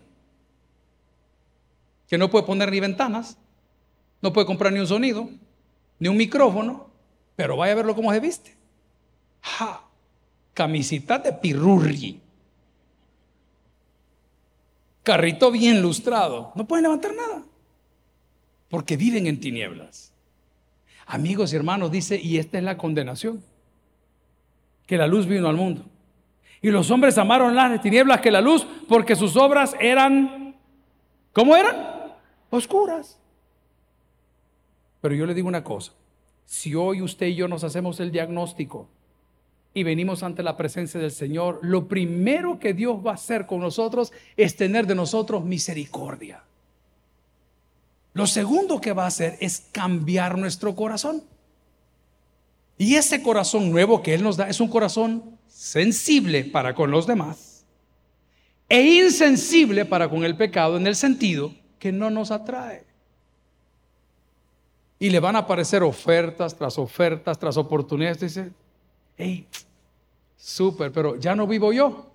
que 2.08 2.20
no 2.20 2.30
puede 2.30 2.46
poner 2.46 2.70
ni 2.70 2.80
ventanas, 2.80 3.40
no 4.22 4.32
puede 4.32 4.46
comprar 4.46 4.72
ni 4.72 4.80
un 4.80 4.86
sonido, 4.86 5.28
ni 5.98 6.10
un 6.10 6.16
micrófono, 6.16 6.92
pero 7.36 7.58
vaya 7.58 7.74
a 7.74 7.76
verlo 7.76 7.96
como 7.96 8.14
se 8.14 8.20
viste. 8.20 8.56
Ja, 9.42 9.82
camisita 10.54 11.18
de 11.18 11.34
pirurri. 11.34 12.22
Carrito 15.02 15.50
bien 15.50 15.82
lustrado. 15.82 16.52
No 16.54 16.68
pueden 16.68 16.84
levantar 16.84 17.16
nada 17.16 17.44
porque 18.70 18.96
viven 18.96 19.26
en 19.26 19.40
tinieblas. 19.40 20.14
Amigos 21.08 21.52
y 21.52 21.56
hermanos, 21.56 21.92
dice, 21.92 22.22
y 22.22 22.38
esta 22.38 22.60
es 22.60 22.64
la 22.64 22.78
condenación, 22.78 23.44
que 24.92 24.98
la 24.98 25.08
luz 25.08 25.26
vino 25.26 25.48
al 25.48 25.56
mundo. 25.56 25.86
Y 26.62 26.70
los 26.70 26.92
hombres 26.92 27.18
amaron 27.18 27.56
las 27.56 27.82
tinieblas 27.82 28.20
que 28.20 28.30
la 28.30 28.42
luz 28.42 28.68
porque 28.90 29.16
sus 29.16 29.38
obras 29.38 29.74
eran, 29.80 30.54
¿cómo 31.32 31.56
eran? 31.56 31.78
Oscuras. 32.50 33.18
Pero 35.00 35.16
yo 35.16 35.26
le 35.26 35.34
digo 35.34 35.48
una 35.48 35.64
cosa, 35.64 35.94
si 36.44 36.76
hoy 36.76 37.02
usted 37.02 37.28
y 37.28 37.36
yo 37.36 37.48
nos 37.48 37.64
hacemos 37.64 38.02
el 38.02 38.12
diagnóstico 38.12 38.90
y 39.74 39.84
venimos 39.84 40.24
ante 40.24 40.44
la 40.44 40.58
presencia 40.58 41.00
del 41.00 41.12
Señor, 41.12 41.60
lo 41.62 41.88
primero 41.88 42.60
que 42.60 42.74
Dios 42.74 42.98
va 42.98 43.12
a 43.12 43.14
hacer 43.14 43.46
con 43.46 43.62
nosotros 43.62 44.12
es 44.36 44.58
tener 44.58 44.88
de 44.88 44.96
nosotros 44.96 45.42
misericordia. 45.46 46.44
Lo 48.12 48.28
segundo 48.28 48.82
que 48.82 48.92
va 48.92 49.06
a 49.06 49.08
hacer 49.08 49.38
es 49.40 49.70
cambiar 49.72 50.38
nuestro 50.38 50.76
corazón. 50.76 51.24
Y 52.82 52.96
ese 52.96 53.22
corazón 53.22 53.70
nuevo 53.70 54.02
que 54.02 54.16
Él 54.16 54.24
nos 54.24 54.38
da 54.38 54.50
es 54.50 54.60
un 54.60 54.68
corazón 54.68 55.38
sensible 55.48 56.44
para 56.46 56.74
con 56.74 56.90
los 56.90 57.06
demás 57.06 57.64
e 58.68 58.82
insensible 58.82 59.86
para 59.86 60.10
con 60.10 60.26
el 60.26 60.36
pecado 60.36 60.78
en 60.78 60.88
el 60.88 60.96
sentido 60.96 61.54
que 61.78 61.92
no 61.92 62.10
nos 62.10 62.32
atrae. 62.32 62.84
Y 64.98 65.12
le 65.12 65.20
van 65.20 65.36
a 65.36 65.40
aparecer 65.40 65.84
ofertas 65.84 66.58
tras 66.58 66.80
ofertas 66.80 67.38
tras 67.38 67.56
oportunidades. 67.56 68.20
Dice, 68.20 68.50
hey, 69.16 69.46
súper, 70.36 70.92
pero 70.92 71.18
ya 71.18 71.36
no 71.36 71.46
vivo 71.46 71.72
yo. 71.72 72.10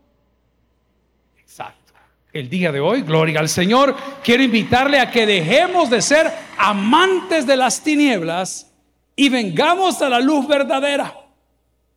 Exacto 1.38 1.86
el 2.32 2.50
día 2.50 2.72
de 2.72 2.80
hoy, 2.80 3.02
gloria 3.02 3.38
al 3.38 3.48
Señor, 3.48 3.94
quiero 4.24 4.42
invitarle 4.42 4.98
a 4.98 5.12
que 5.12 5.26
dejemos 5.26 5.88
de 5.88 6.02
ser 6.02 6.30
amantes 6.58 7.46
de 7.46 7.56
las 7.56 7.80
tinieblas 7.80 8.65
y 9.16 9.30
vengamos 9.30 10.00
a 10.02 10.08
la 10.08 10.20
luz 10.20 10.46
verdadera. 10.46 11.12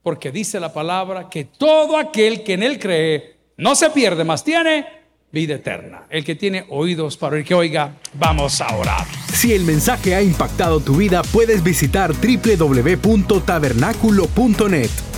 Porque 0.02 0.32
dice 0.32 0.60
la 0.60 0.74
palabra 0.74 1.30
que 1.30 1.44
todo 1.44 1.98
aquel 1.98 2.44
que 2.44 2.54
en 2.54 2.64
él 2.64 2.80
cree 2.80 3.36
no 3.58 3.76
se 3.76 3.90
pierde, 3.90 4.24
más 4.24 4.44
tiene 4.44 4.88
vida 5.32 5.56
eterna. 5.56 6.04
El 6.10 6.24
que 6.24 6.36
tiene 6.36 6.66
oídos 6.70 7.18
para 7.18 7.38
el 7.38 7.44
que 7.44 7.54
oiga, 7.54 7.98
vamos 8.14 8.62
a 8.62 8.74
orar. 8.76 9.06
Si 9.34 9.54
el 9.54 9.64
mensaje 9.64 10.16
ha 10.16 10.22
impactado 10.22 10.80
tu 10.80 10.96
vida, 10.96 11.22
puedes 11.22 11.62
visitar 11.62 12.14
www.tabernaculo.net 12.14 15.09